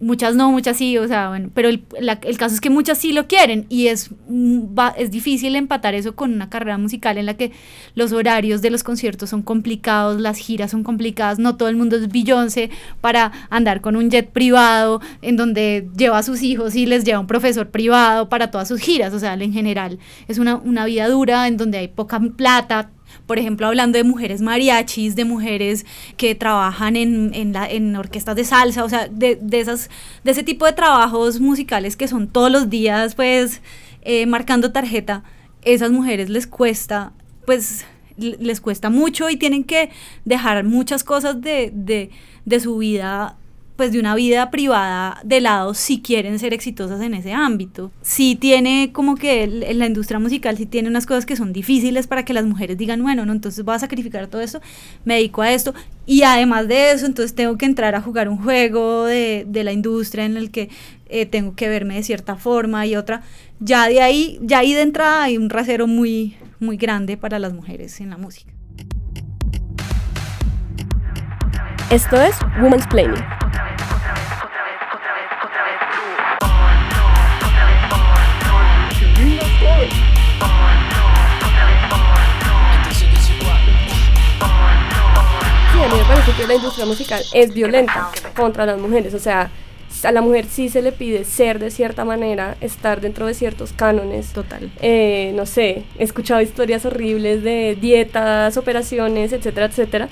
muchas 0.00 0.36
no, 0.36 0.50
muchas 0.52 0.76
sí, 0.76 0.96
o 0.98 1.08
sea, 1.08 1.28
bueno, 1.28 1.50
pero 1.54 1.68
el, 1.68 1.84
el, 1.98 2.38
caso 2.38 2.54
es 2.54 2.60
que 2.60 2.70
muchas 2.70 2.98
sí 2.98 3.12
lo 3.12 3.26
quieren 3.26 3.66
y 3.68 3.88
es, 3.88 4.10
va, 4.30 4.94
es 4.96 5.10
difícil 5.10 5.56
empatar 5.56 5.94
eso 5.94 6.14
con 6.14 6.32
una 6.32 6.48
carrera 6.48 6.78
musical 6.78 7.18
en 7.18 7.26
la 7.26 7.34
que 7.34 7.52
los 7.94 8.12
horarios 8.12 8.62
de 8.62 8.70
los 8.70 8.84
conciertos 8.84 9.30
son 9.30 9.42
complicados, 9.42 10.20
las 10.20 10.38
giras 10.38 10.70
son 10.70 10.84
complicadas, 10.84 11.38
no 11.38 11.56
todo 11.56 11.68
el 11.68 11.76
mundo 11.76 11.96
es 11.96 12.08
Beyoncé 12.08 12.70
para 13.00 13.32
andar 13.50 13.80
con 13.80 13.96
un 13.96 14.10
jet 14.10 14.30
privado 14.30 15.00
en 15.22 15.36
donde 15.36 15.88
lleva 15.96 16.18
a 16.18 16.22
sus 16.22 16.42
hijos 16.42 16.76
y 16.76 16.86
les 16.86 17.04
lleva 17.04 17.20
un 17.20 17.26
profesor 17.26 17.68
privado 17.70 18.28
para 18.28 18.50
todas 18.50 18.68
sus 18.68 18.80
giras, 18.80 19.12
o 19.12 19.18
sea, 19.18 19.34
en 19.34 19.52
general 19.52 19.98
es 20.28 20.38
una, 20.38 20.56
una 20.56 20.84
vida 20.84 21.08
dura 21.08 21.48
en 21.48 21.56
donde 21.56 21.78
hay 21.78 21.88
poca 21.88 22.20
plata, 22.36 22.90
por 23.26 23.38
ejemplo, 23.38 23.66
hablando 23.66 23.98
de 23.98 24.04
mujeres 24.04 24.40
mariachis, 24.40 25.16
de 25.16 25.24
mujeres 25.24 25.86
que 26.16 26.34
trabajan 26.34 26.96
en, 26.96 27.32
en, 27.34 27.52
la, 27.52 27.68
en 27.68 27.94
orquestas 27.96 28.36
de 28.36 28.44
salsa, 28.44 28.84
o 28.84 28.88
sea, 28.88 29.08
de, 29.08 29.38
de, 29.40 29.60
esas, 29.60 29.90
de 30.24 30.30
ese 30.30 30.42
tipo 30.42 30.66
de 30.66 30.72
trabajos 30.72 31.40
musicales 31.40 31.96
que 31.96 32.08
son 32.08 32.28
todos 32.28 32.50
los 32.50 32.70
días, 32.70 33.14
pues, 33.14 33.62
eh, 34.02 34.26
marcando 34.26 34.72
tarjeta, 34.72 35.24
esas 35.62 35.90
mujeres 35.90 36.30
les 36.30 36.46
cuesta, 36.46 37.12
pues, 37.46 37.84
les 38.16 38.60
cuesta 38.60 38.90
mucho 38.90 39.30
y 39.30 39.36
tienen 39.36 39.64
que 39.64 39.90
dejar 40.24 40.64
muchas 40.64 41.04
cosas 41.04 41.40
de, 41.40 41.70
de, 41.72 42.10
de 42.44 42.60
su 42.60 42.78
vida 42.78 43.36
pues 43.78 43.92
de 43.92 44.00
una 44.00 44.16
vida 44.16 44.50
privada 44.50 45.20
de 45.22 45.40
lado 45.40 45.72
si 45.72 46.02
quieren 46.02 46.40
ser 46.40 46.52
exitosas 46.52 47.00
en 47.00 47.14
ese 47.14 47.32
ámbito. 47.32 47.92
Sí 48.02 48.34
tiene 48.34 48.90
como 48.92 49.14
que 49.14 49.44
en 49.44 49.78
la 49.78 49.86
industria 49.86 50.18
musical 50.18 50.56
sí 50.56 50.66
tiene 50.66 50.88
unas 50.88 51.06
cosas 51.06 51.26
que 51.26 51.36
son 51.36 51.52
difíciles 51.52 52.08
para 52.08 52.24
que 52.24 52.34
las 52.34 52.44
mujeres 52.44 52.76
digan, 52.76 53.00
bueno, 53.04 53.24
no, 53.24 53.32
entonces 53.32 53.64
voy 53.64 53.76
a 53.76 53.78
sacrificar 53.78 54.26
todo 54.26 54.40
esto, 54.40 54.60
me 55.04 55.14
dedico 55.14 55.42
a 55.42 55.52
esto 55.52 55.74
y 56.06 56.22
además 56.22 56.66
de 56.66 56.90
eso, 56.90 57.06
entonces 57.06 57.36
tengo 57.36 57.56
que 57.56 57.66
entrar 57.66 57.94
a 57.94 58.00
jugar 58.00 58.28
un 58.28 58.38
juego 58.38 59.04
de, 59.04 59.44
de 59.46 59.62
la 59.62 59.70
industria 59.70 60.24
en 60.24 60.36
el 60.36 60.50
que 60.50 60.70
eh, 61.08 61.26
tengo 61.26 61.54
que 61.54 61.68
verme 61.68 61.94
de 61.94 62.02
cierta 62.02 62.34
forma 62.34 62.84
y 62.84 62.96
otra. 62.96 63.22
Ya 63.60 63.86
de 63.86 64.02
ahí, 64.02 64.40
ya 64.42 64.58
ahí 64.58 64.74
de 64.74 64.82
entrada 64.82 65.22
hay 65.22 65.38
un 65.38 65.50
rasero 65.50 65.86
muy, 65.86 66.36
muy 66.58 66.76
grande 66.76 67.16
para 67.16 67.38
las 67.38 67.52
mujeres 67.52 68.00
en 68.00 68.10
la 68.10 68.16
música. 68.16 68.52
Esto 71.90 72.20
es 72.20 72.34
Women's 72.60 72.88
Planning. 72.88 73.47
A 85.82 85.88
mí 85.88 85.94
me 85.96 86.04
parece 86.04 86.32
que 86.32 86.46
la 86.46 86.54
industria 86.54 86.86
musical 86.86 87.22
es 87.32 87.54
violenta 87.54 88.10
contra 88.36 88.66
las 88.66 88.78
mujeres. 88.78 89.14
O 89.14 89.18
sea, 89.18 89.50
a 90.02 90.12
la 90.12 90.20
mujer 90.20 90.46
sí 90.46 90.68
se 90.68 90.82
le 90.82 90.92
pide 90.92 91.24
ser 91.24 91.58
de 91.58 91.70
cierta 91.70 92.04
manera, 92.04 92.56
estar 92.60 93.00
dentro 93.00 93.26
de 93.26 93.34
ciertos 93.34 93.72
cánones. 93.72 94.32
Total. 94.32 94.70
Eh, 94.80 95.32
no 95.34 95.46
sé, 95.46 95.84
he 95.98 96.04
escuchado 96.04 96.40
historias 96.40 96.84
horribles 96.84 97.42
de 97.42 97.76
dietas, 97.80 98.56
operaciones, 98.56 99.32
etcétera, 99.32 99.66
etcétera, 99.66 100.08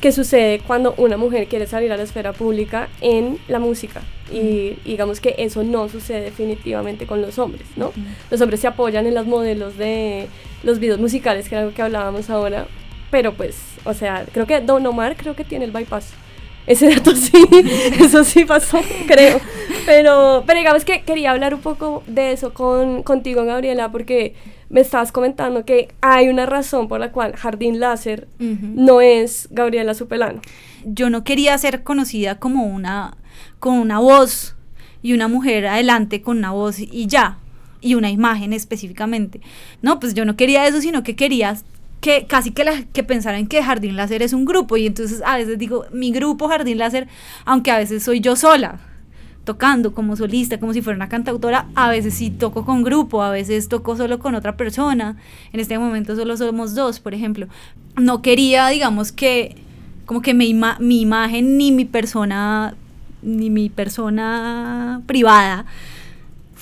que 0.00 0.12
sucede 0.12 0.60
cuando 0.66 0.94
una 0.96 1.16
mujer 1.16 1.46
quiere 1.46 1.66
salir 1.66 1.92
a 1.92 1.96
la 1.96 2.02
esfera 2.02 2.32
pública 2.32 2.88
en 3.00 3.38
la 3.48 3.58
música. 3.58 4.02
Y 4.32 4.78
digamos 4.84 5.20
que 5.20 5.34
eso 5.38 5.62
no 5.62 5.88
sucede 5.90 6.22
definitivamente 6.22 7.06
con 7.06 7.20
los 7.20 7.38
hombres, 7.38 7.66
¿no? 7.76 7.92
Los 8.30 8.40
hombres 8.40 8.60
se 8.60 8.66
apoyan 8.66 9.06
en 9.06 9.14
los 9.14 9.26
modelos 9.26 9.76
de 9.76 10.26
los 10.62 10.78
videos 10.78 10.98
musicales, 10.98 11.48
que 11.48 11.54
era 11.54 11.64
lo 11.66 11.74
que 11.74 11.82
hablábamos 11.82 12.30
ahora, 12.30 12.66
pero 13.12 13.34
pues, 13.34 13.58
o 13.84 13.92
sea, 13.92 14.24
creo 14.32 14.46
que 14.46 14.62
Don 14.62 14.84
Omar 14.86 15.16
creo 15.18 15.36
que 15.36 15.44
tiene 15.44 15.66
el 15.66 15.70
bypass. 15.70 16.14
Ese 16.66 16.88
dato 16.88 17.14
sí, 17.16 17.46
eso 18.00 18.24
sí 18.24 18.46
pasó, 18.46 18.80
creo. 19.06 19.38
Pero, 19.84 20.44
pero 20.46 20.58
digamos 20.58 20.86
que 20.86 21.02
quería 21.02 21.32
hablar 21.32 21.54
un 21.54 21.60
poco 21.60 22.02
de 22.06 22.32
eso 22.32 22.54
con, 22.54 23.02
contigo, 23.02 23.44
Gabriela, 23.44 23.92
porque 23.92 24.34
me 24.70 24.80
estabas 24.80 25.12
comentando 25.12 25.66
que 25.66 25.92
hay 26.00 26.30
una 26.30 26.46
razón 26.46 26.88
por 26.88 27.00
la 27.00 27.12
cual 27.12 27.36
Jardín 27.36 27.80
Láser 27.80 28.28
no 28.38 29.02
es 29.02 29.48
Gabriela 29.50 29.92
Supelano. 29.92 30.40
Yo 30.86 31.10
no 31.10 31.22
quería 31.22 31.58
ser 31.58 31.82
conocida 31.82 32.38
como 32.38 32.64
una, 32.64 33.18
con 33.58 33.74
una 33.74 33.98
voz 33.98 34.56
y 35.02 35.12
una 35.12 35.28
mujer 35.28 35.66
adelante 35.66 36.22
con 36.22 36.38
una 36.38 36.52
voz 36.52 36.78
y 36.78 37.06
ya, 37.08 37.36
y 37.82 37.94
una 37.94 38.10
imagen 38.10 38.54
específicamente. 38.54 39.42
No, 39.82 40.00
pues 40.00 40.14
yo 40.14 40.24
no 40.24 40.36
quería 40.36 40.66
eso, 40.66 40.80
sino 40.80 41.02
que 41.02 41.14
quería 41.14 41.58
que 42.02 42.26
casi 42.26 42.50
que, 42.50 42.64
la, 42.64 42.82
que 42.92 43.04
pensaran 43.04 43.46
que 43.46 43.62
Jardín 43.62 43.94
Láser 43.94 44.22
es 44.22 44.32
un 44.32 44.44
grupo 44.44 44.76
y 44.76 44.88
entonces 44.88 45.22
a 45.24 45.36
veces 45.36 45.56
digo, 45.56 45.86
mi 45.92 46.10
grupo 46.10 46.48
Jardín 46.48 46.78
Láser, 46.78 47.06
aunque 47.44 47.70
a 47.70 47.78
veces 47.78 48.02
soy 48.02 48.18
yo 48.18 48.34
sola 48.34 48.80
tocando 49.44 49.94
como 49.94 50.16
solista, 50.16 50.58
como 50.58 50.72
si 50.72 50.82
fuera 50.82 50.96
una 50.96 51.08
cantautora, 51.08 51.68
a 51.76 51.88
veces 51.88 52.14
sí 52.14 52.30
toco 52.30 52.64
con 52.64 52.82
grupo, 52.82 53.22
a 53.22 53.30
veces 53.30 53.68
toco 53.68 53.96
solo 53.96 54.18
con 54.18 54.34
otra 54.34 54.56
persona, 54.56 55.16
en 55.52 55.60
este 55.60 55.78
momento 55.78 56.16
solo 56.16 56.36
somos 56.36 56.74
dos, 56.74 56.98
por 56.98 57.14
ejemplo. 57.14 57.46
No 57.96 58.20
quería, 58.20 58.66
digamos 58.68 59.12
que, 59.12 59.56
como 60.04 60.22
que 60.22 60.34
mi, 60.34 60.60
mi 60.80 61.00
imagen 61.00 61.56
ni 61.56 61.70
mi 61.70 61.84
persona, 61.84 62.74
ni 63.22 63.48
mi 63.48 63.68
persona 63.68 65.02
privada, 65.06 65.66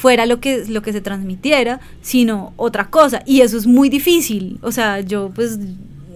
fuera 0.01 0.25
lo 0.25 0.41
que, 0.41 0.65
lo 0.67 0.81
que 0.81 0.95
se 0.95 1.03
transmitiera, 1.03 1.79
sino 2.01 2.55
otra 2.57 2.89
cosa. 2.89 3.23
Y 3.27 3.43
eso 3.43 3.59
es 3.59 3.67
muy 3.67 3.91
difícil. 3.91 4.59
O 4.63 4.73
sea, 4.73 5.01
yo 5.01 5.31
pues 5.35 5.59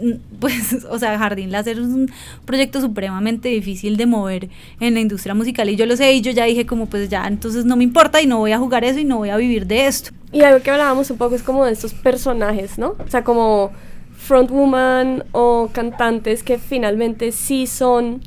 pues, 0.41 0.87
o 0.89 0.99
sea, 0.99 1.19
Jardín 1.19 1.53
Láser 1.53 1.79
es 1.79 1.85
un 1.85 2.11
proyecto 2.47 2.81
supremamente 2.81 3.51
difícil 3.51 3.99
de 3.99 4.07
mover 4.07 4.49
en 4.81 4.95
la 4.95 5.01
industria 5.01 5.35
musical 5.35 5.69
y 5.69 5.77
yo 5.77 5.85
lo 5.85 5.97
sé 5.99 6.15
y 6.15 6.23
yo 6.23 6.33
ya 6.33 6.45
dije 6.45 6.65
como 6.65 6.87
pues 6.87 7.11
ya, 7.11 7.27
entonces 7.27 7.67
no 7.67 7.77
me 7.77 7.85
importa 7.85 8.23
y 8.23 8.27
no 8.27 8.39
voy 8.39 8.53
a 8.53 8.59
jugar 8.59 8.85
eso 8.85 8.99
y 8.99 9.05
no 9.05 9.19
voy 9.19 9.29
a 9.29 9.37
vivir 9.37 9.67
de 9.67 9.87
esto. 9.87 10.13
Y 10.33 10.43
algo 10.43 10.63
que 10.63 10.71
hablábamos 10.71 11.11
un 11.11 11.19
poco 11.19 11.35
es 11.35 11.43
como 11.43 11.67
de 11.67 11.73
estos 11.73 11.93
personajes, 11.93 12.79
¿no? 12.79 12.97
O 13.07 13.09
sea, 13.09 13.23
como 13.23 13.71
frontwoman 14.17 15.25
o 15.33 15.69
cantantes 15.73 16.43
que 16.43 16.59
finalmente 16.59 17.33
sí 17.33 17.67
son 17.67 18.23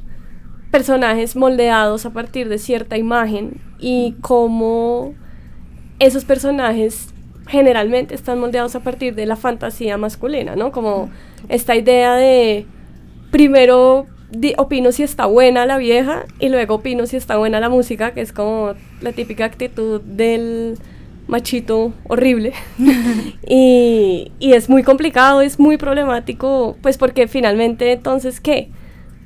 personajes 0.69 1.35
moldeados 1.35 2.05
a 2.05 2.11
partir 2.11 2.47
de 2.47 2.59
cierta 2.59 2.95
imagen 2.97 3.59
y 3.79 4.15
como 4.21 5.15
esos 5.99 6.25
personajes 6.25 7.13
generalmente 7.47 8.13
están 8.13 8.39
moldeados 8.39 8.75
a 8.75 8.81
partir 8.81 9.15
de 9.15 9.25
la 9.25 9.35
fantasía 9.35 9.97
masculina, 9.97 10.55
¿no? 10.55 10.71
Como 10.71 11.09
esta 11.49 11.75
idea 11.75 12.15
de 12.15 12.65
primero 13.31 14.07
opino 14.57 14.91
si 14.91 15.03
está 15.03 15.25
buena 15.25 15.65
la 15.65 15.77
vieja 15.77 16.25
y 16.39 16.49
luego 16.49 16.75
opino 16.75 17.05
si 17.05 17.15
está 17.15 17.37
buena 17.37 17.59
la 17.59 17.69
música, 17.69 18.13
que 18.13 18.21
es 18.21 18.33
como 18.33 18.73
la 19.01 19.13
típica 19.13 19.45
actitud 19.45 20.01
del 20.01 20.77
machito 21.27 21.93
horrible. 22.07 22.53
y, 23.47 24.31
y 24.39 24.53
es 24.53 24.69
muy 24.69 24.83
complicado, 24.83 25.41
es 25.41 25.59
muy 25.59 25.77
problemático, 25.77 26.77
pues 26.81 26.97
porque 26.97 27.27
finalmente 27.27 27.93
entonces, 27.93 28.41
¿qué? 28.41 28.69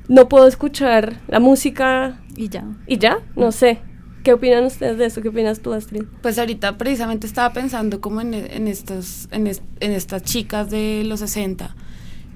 No 0.08 0.28
puedo 0.28 0.46
escuchar 0.46 1.20
la 1.28 1.40
música. 1.40 2.20
Y 2.36 2.48
ya. 2.48 2.64
Y 2.86 2.98
ya, 2.98 3.18
no 3.36 3.52
sé. 3.52 3.78
¿Qué 4.22 4.32
opinan 4.32 4.64
ustedes 4.64 4.98
de 4.98 5.06
eso? 5.06 5.20
¿Qué 5.20 5.28
opinas 5.28 5.60
tú, 5.60 5.72
Astrid? 5.72 6.04
Pues 6.20 6.38
ahorita 6.38 6.78
precisamente 6.78 7.26
estaba 7.26 7.52
pensando 7.52 8.00
como 8.00 8.20
en, 8.20 8.34
en, 8.34 8.68
estos, 8.68 9.28
en, 9.32 9.48
en, 9.48 9.90
estas 9.92 10.22
chicas 10.22 10.70
de 10.70 11.02
los 11.04 11.20
60, 11.20 11.74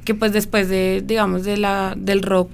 que 0.05 0.15
pues 0.15 0.33
después 0.33 0.69
de, 0.69 1.03
digamos, 1.07 1.45
de 1.45 1.57
la, 1.57 1.95
del 1.97 2.23
rock 2.23 2.51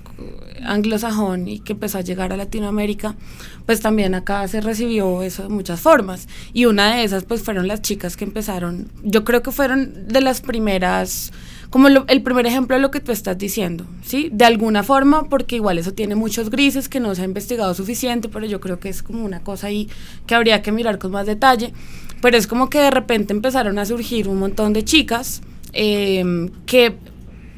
anglosajón 0.64 1.48
y 1.48 1.60
que 1.60 1.72
empezó 1.72 1.98
a 1.98 2.02
llegar 2.02 2.32
a 2.32 2.36
Latinoamérica, 2.36 3.16
pues 3.64 3.80
también 3.80 4.14
acá 4.14 4.46
se 4.48 4.60
recibió 4.60 5.22
eso 5.22 5.44
de 5.44 5.48
muchas 5.48 5.80
formas. 5.80 6.28
Y 6.52 6.66
una 6.66 6.96
de 6.96 7.04
esas 7.04 7.24
pues 7.24 7.42
fueron 7.42 7.68
las 7.68 7.80
chicas 7.80 8.18
que 8.18 8.24
empezaron, 8.24 8.90
yo 9.02 9.24
creo 9.24 9.42
que 9.42 9.50
fueron 9.50 10.08
de 10.08 10.20
las 10.20 10.42
primeras 10.42 11.32
como 11.72 11.88
el 11.88 12.22
primer 12.22 12.44
ejemplo 12.44 12.76
de 12.76 12.82
lo 12.82 12.90
que 12.90 13.00
tú 13.00 13.12
estás 13.12 13.38
diciendo, 13.38 13.86
¿sí? 14.02 14.28
De 14.30 14.44
alguna 14.44 14.82
forma, 14.82 15.30
porque 15.30 15.56
igual 15.56 15.78
eso 15.78 15.94
tiene 15.94 16.14
muchos 16.14 16.50
grises 16.50 16.86
que 16.90 17.00
no 17.00 17.14
se 17.14 17.22
ha 17.22 17.24
investigado 17.24 17.72
suficiente, 17.72 18.28
pero 18.28 18.44
yo 18.44 18.60
creo 18.60 18.78
que 18.78 18.90
es 18.90 19.02
como 19.02 19.24
una 19.24 19.42
cosa 19.42 19.68
ahí 19.68 19.88
que 20.26 20.34
habría 20.34 20.60
que 20.60 20.70
mirar 20.70 20.98
con 20.98 21.12
más 21.12 21.26
detalle. 21.26 21.72
Pero 22.20 22.36
es 22.36 22.46
como 22.46 22.68
que 22.68 22.78
de 22.78 22.90
repente 22.90 23.32
empezaron 23.32 23.78
a 23.78 23.86
surgir 23.86 24.28
un 24.28 24.38
montón 24.38 24.74
de 24.74 24.84
chicas 24.84 25.40
eh, 25.72 26.50
que 26.66 26.94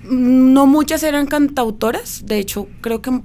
no 0.05 0.67
muchas 0.67 1.03
eran 1.03 1.27
cantautoras, 1.27 2.25
de 2.25 2.39
hecho 2.39 2.69
creo 2.83 3.03
que 3.03 3.21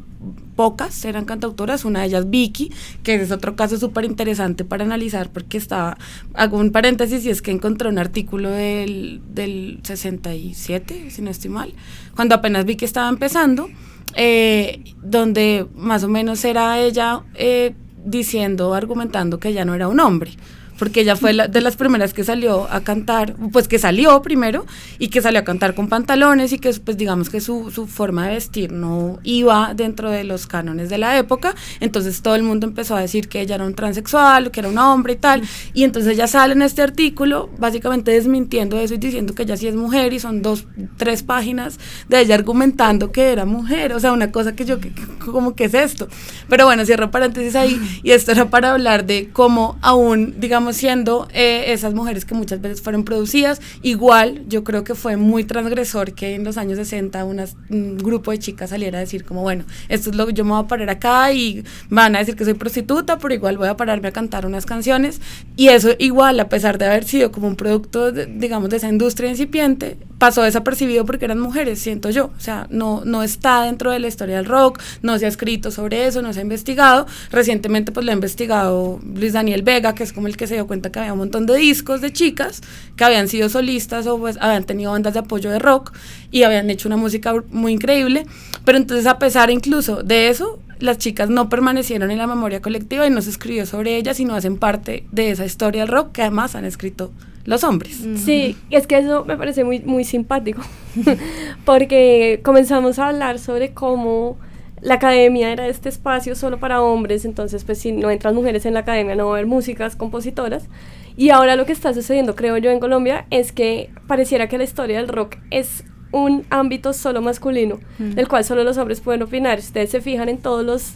pocas 0.60 1.06
eran 1.06 1.24
cantautoras, 1.24 1.86
una 1.86 2.02
de 2.02 2.08
ellas 2.08 2.30
Vicky, 2.30 2.70
que 3.02 3.16
es 3.16 3.32
otro 3.32 3.56
caso 3.56 3.78
súper 3.78 4.04
interesante 4.04 4.66
para 4.66 4.84
analizar 4.84 5.30
porque 5.30 5.58
estaba, 5.58 5.98
hago 6.34 6.58
un 6.58 6.74
paréntesis 6.74 7.24
y 7.26 7.30
es 7.30 7.42
que 7.42 7.52
encontré 7.52 7.88
un 7.88 7.98
artículo 7.98 8.50
del, 8.50 9.22
del 9.30 9.80
67, 9.84 11.12
si 11.12 11.22
no 11.22 11.32
estoy 11.32 11.50
mal, 11.50 11.74
cuando 12.14 12.36
apenas 12.36 12.66
Vicky 12.66 12.84
estaba 12.84 13.08
empezando, 13.08 13.70
eh, 14.16 14.84
donde 15.02 15.66
más 15.76 16.04
o 16.04 16.10
menos 16.10 16.44
era 16.44 16.78
ella 16.78 17.22
eh, 17.36 17.74
diciendo, 18.04 18.74
argumentando 18.74 19.40
que 19.40 19.48
ella 19.48 19.64
no 19.64 19.76
era 19.76 19.88
un 19.88 20.02
hombre 20.02 20.32
porque 20.80 21.02
ella 21.02 21.16
fue 21.16 21.34
de 21.34 21.62
las 21.62 21.76
primeras 21.76 22.14
que 22.14 22.24
salió 22.24 22.68
a 22.72 22.82
cantar, 22.82 23.36
pues 23.52 23.68
que 23.68 23.78
salió 23.78 24.22
primero 24.22 24.66
y 24.98 25.10
que 25.10 25.22
salió 25.22 25.42
a 25.42 25.44
cantar 25.44 25.76
con 25.76 25.90
pantalones 25.90 26.54
y 26.54 26.60
que 26.60 26.74
pues 26.74 26.98
digamos 26.98 27.30
que 27.30 27.42
su, 27.42 27.70
su, 27.72 27.86
forma 27.88 28.28
de 28.28 28.36
vestir 28.36 28.72
no 28.72 29.20
iba 29.24 29.74
dentro 29.74 30.10
de 30.10 30.24
los 30.24 30.48
cánones 30.48 30.90
de 30.90 30.98
la 30.98 31.18
época, 31.18 31.56
entonces 31.80 32.22
todo 32.22 32.36
el 32.36 32.44
mundo 32.44 32.68
empezó 32.68 32.96
a 32.96 33.02
decir 33.02 33.28
que 33.28 33.42
ella 33.42 33.56
era 33.56 33.66
un 33.66 33.76
transexual, 33.76 34.52
que 34.52 34.62
era 34.62 34.70
un 34.70 34.78
hombre 34.78 35.14
y 35.14 35.18
tal, 35.18 35.42
y 35.74 35.84
entonces 35.84 36.14
ella 36.14 36.28
sale 36.28 36.54
en 36.54 36.62
este 36.62 36.82
artículo 36.82 37.50
básicamente 37.58 38.12
desmintiendo 38.12 38.80
eso 38.80 38.94
y 38.94 38.98
diciendo 38.98 39.36
que 39.36 39.44
ella 39.44 39.58
sí 39.58 39.68
es 39.68 39.76
mujer 39.76 40.14
y 40.14 40.20
son 40.20 40.42
dos, 40.42 40.66
tres 40.98 41.24
páginas 41.24 41.80
de 42.08 42.22
ella 42.22 42.36
argumentando 42.36 43.12
que 43.12 43.32
era 43.32 43.46
mujer, 43.46 43.94
o 43.94 44.00
sea, 44.00 44.14
una 44.14 44.32
cosa 44.32 44.56
que 44.56 44.66
yo, 44.66 44.80
que, 44.80 44.92
como 45.26 45.56
que 45.56 45.66
es 45.66 45.74
esto, 45.74 46.08
pero 46.48 46.66
bueno, 46.66 46.86
cierro 46.86 47.12
paréntesis 47.12 47.56
ahí. 47.56 47.80
Y 48.04 48.12
esto 48.12 48.32
era 48.32 48.50
para 48.50 48.72
hablar 48.72 49.06
de 49.06 49.30
cómo 49.32 49.78
aún, 49.82 50.36
digamos, 50.40 50.69
siendo 50.74 51.28
eh, 51.34 51.66
esas 51.68 51.94
mujeres 51.94 52.26
que 52.26 52.34
muchas 52.34 52.62
veces 52.62 52.82
fueron 52.82 53.04
producidas. 53.04 53.62
Igual, 53.82 54.44
yo 54.48 54.64
creo 54.64 54.84
que 54.84 54.96
fue 54.96 55.18
muy 55.18 55.44
transgresor 55.44 56.14
que 56.14 56.36
en 56.36 56.44
los 56.44 56.58
años 56.58 56.78
60 56.78 57.26
un 57.26 57.98
grupo 57.98 58.32
de 58.32 58.40
chicas 58.40 58.70
saliera 58.70 58.98
a 58.98 59.02
decir 59.02 59.24
como, 59.26 59.42
bueno, 59.42 59.66
esto 59.88 60.10
es 60.10 60.16
lo 60.16 60.28
que 60.28 60.34
yo 60.34 60.44
me 60.44 60.52
voy 60.52 60.64
a 60.64 60.68
parar 60.68 60.90
acá 60.90 61.32
y 61.32 61.64
van 61.90 62.16
a 62.16 62.20
decir 62.20 62.36
que 62.36 62.46
soy 62.46 62.54
prostituta, 62.54 63.18
pero 63.18 63.34
igual 63.34 63.58
voy 63.58 63.68
a 63.68 63.78
pararme 63.78 64.08
a 64.08 64.12
cantar 64.12 64.46
unas 64.46 64.66
canciones. 64.66 65.22
Y 65.56 65.70
eso 65.70 65.90
igual, 66.00 66.40
a 66.40 66.50
pesar 66.50 66.78
de 66.78 66.86
haber 66.86 67.04
sido 67.04 67.32
como 67.32 67.48
un 67.48 67.56
producto, 67.56 68.12
digamos, 68.12 68.70
de 68.70 68.78
esa 68.78 68.90
industria 68.90 69.30
incipiente, 69.30 69.98
pasó 70.18 70.44
desapercibido 70.44 71.06
porque 71.06 71.26
eran 71.26 71.40
mujeres, 71.40 71.80
siento 71.80 72.10
yo. 72.10 72.32
O 72.38 72.40
sea, 72.40 72.68
no, 72.70 73.04
no 73.06 73.24
está 73.24 73.64
dentro 73.64 73.92
de 73.92 74.00
la 74.00 74.08
historia 74.08 74.36
del 74.36 74.46
rock, 74.46 74.82
no 75.02 75.18
se 75.18 75.26
ha 75.26 75.30
escrito 75.30 75.72
sobre 75.72 76.06
eso, 76.06 76.22
no 76.22 76.34
se 76.34 76.40
ha 76.40 76.44
investigado. 76.44 77.08
Recientemente 77.32 77.92
pues 77.92 78.06
lo 78.06 78.12
ha 78.12 78.16
investigado 78.16 79.00
Luis 79.16 79.34
Daniel 79.34 79.64
Vega, 79.64 79.96
que 79.96 80.04
es 80.04 80.14
como 80.14 80.28
el 80.28 80.38
que 80.38 80.48
se 80.48 80.59
dio 80.60 80.68
cuenta 80.68 80.92
que 80.92 81.00
había 81.00 81.14
un 81.14 81.20
montón 81.20 81.46
de 81.46 81.56
discos 81.58 82.02
de 82.02 82.12
chicas 82.12 82.62
que 82.96 83.04
habían 83.04 83.28
sido 83.28 83.50
solistas 83.50 84.08
o 84.08 84.18
pues 84.20 84.38
habían 84.40 84.64
tenido 84.64 84.92
bandas 84.92 85.14
de 85.14 85.20
apoyo 85.20 85.50
de 85.50 85.60
rock 85.60 85.94
y 86.32 86.44
habían 86.44 86.70
hecho 86.70 86.88
una 86.88 86.98
música 86.98 87.34
muy 87.50 87.74
increíble. 87.74 88.26
Pero 88.66 88.78
entonces 88.78 89.08
a 89.08 89.20
pesar 89.20 89.50
incluso 89.50 90.04
de 90.04 90.30
eso, 90.30 90.60
las 90.80 90.98
chicas 90.98 91.30
no 91.30 91.50
permanecieron 91.50 92.12
en 92.12 92.18
la 92.18 92.28
memoria 92.28 92.62
colectiva 92.62 93.06
y 93.06 93.10
no 93.10 93.22
se 93.22 93.30
escribió 93.30 93.66
sobre 93.66 93.98
ellas, 93.98 94.18
sino 94.18 94.36
hacen 94.36 94.58
parte 94.58 95.06
de 95.12 95.32
esa 95.32 95.46
historia 95.46 95.82
del 95.82 95.92
rock 95.92 96.12
que 96.14 96.22
además 96.22 96.56
han 96.56 96.66
escrito 96.66 97.12
los 97.46 97.64
hombres. 97.64 98.02
Sí, 98.18 98.56
es 98.70 98.86
que 98.86 98.98
eso 98.98 99.26
me 99.26 99.36
parece 99.36 99.64
muy, 99.64 99.80
muy 99.80 100.04
simpático, 100.04 100.62
porque 101.66 102.42
comenzamos 102.44 103.00
a 103.00 103.08
hablar 103.08 103.40
sobre 103.40 103.74
cómo 103.74 104.38
la 104.82 104.96
academia 104.96 105.52
era 105.52 105.68
este 105.68 105.90
espacio 105.90 106.36
solo 106.36 106.60
para 106.60 106.82
hombres, 106.82 107.26
entonces 107.26 107.64
pues 107.64 107.80
si 107.80 107.92
no 107.92 108.10
entran 108.10 108.36
mujeres 108.36 108.66
en 108.66 108.74
la 108.74 108.82
academia 108.82 109.16
no 109.16 109.26
va 109.26 109.32
a 109.32 109.34
haber 109.36 109.48
músicas, 109.48 109.96
compositoras, 109.96 110.70
y 111.18 111.32
ahora 111.32 111.56
lo 111.56 111.66
que 111.66 111.74
está 111.74 111.94
sucediendo, 111.94 112.36
creo 112.36 112.58
yo, 112.58 112.72
en 112.72 112.80
Colombia 112.80 113.26
es 113.30 113.52
que 113.52 113.90
pareciera 114.08 114.48
que 114.48 114.58
la 114.58 114.64
historia 114.64 114.98
del 114.98 115.10
rock 115.10 115.36
es 115.52 115.84
un 116.12 116.46
ámbito 116.50 116.94
solo 116.94 117.22
masculino, 117.22 117.80
del 117.98 118.28
cual 118.28 118.44
solo 118.44 118.64
los 118.64 118.78
hombres 118.78 119.02
pueden 119.02 119.22
opinar. 119.22 119.60
Ustedes 119.60 119.92
se 119.92 120.02
fijan 120.02 120.30
en 120.30 120.38
todos 120.40 120.66
los 120.66 120.94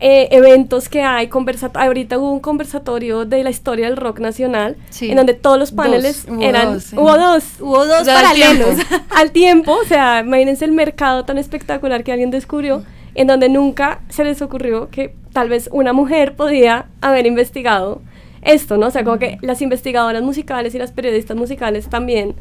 eh, 0.00 0.28
eventos 0.30 0.88
que 0.88 1.02
hay, 1.02 1.28
ahorita 1.74 2.16
hubo 2.16 2.32
un 2.32 2.40
conversatorio 2.40 3.26
de 3.26 3.44
la 3.44 3.50
historia 3.50 3.86
del 3.86 3.98
rock 3.98 4.18
nacional, 4.20 4.76
en 5.02 5.14
donde 5.14 5.34
todos 5.34 5.58
los 5.58 5.72
paneles 5.72 6.26
eran, 6.40 6.80
hubo 6.96 7.18
dos, 7.18 7.44
hubo 7.60 7.84
dos 7.84 8.08
paralelos. 8.08 8.76
al 9.10 9.30
tiempo, 9.30 9.72
o 9.72 9.84
sea, 9.84 10.20
imagínense 10.20 10.64
el 10.64 10.72
mercado 10.72 11.26
tan 11.26 11.36
espectacular 11.36 12.02
que 12.02 12.12
alguien 12.12 12.30
descubrió, 12.30 12.82
en 13.14 13.26
donde 13.26 13.48
nunca 13.48 14.00
se 14.08 14.24
les 14.24 14.42
ocurrió 14.42 14.90
que 14.90 15.14
tal 15.32 15.48
vez 15.48 15.68
una 15.72 15.92
mujer 15.92 16.36
podía 16.36 16.86
haber 17.00 17.26
investigado 17.26 18.02
esto, 18.42 18.76
¿no? 18.76 18.86
O 18.86 18.90
sea, 18.90 19.04
como 19.04 19.18
que 19.18 19.38
las 19.42 19.62
investigadoras 19.62 20.22
musicales 20.22 20.74
y 20.74 20.78
las 20.78 20.92
periodistas 20.92 21.36
musicales 21.36 21.88
también 21.88 22.34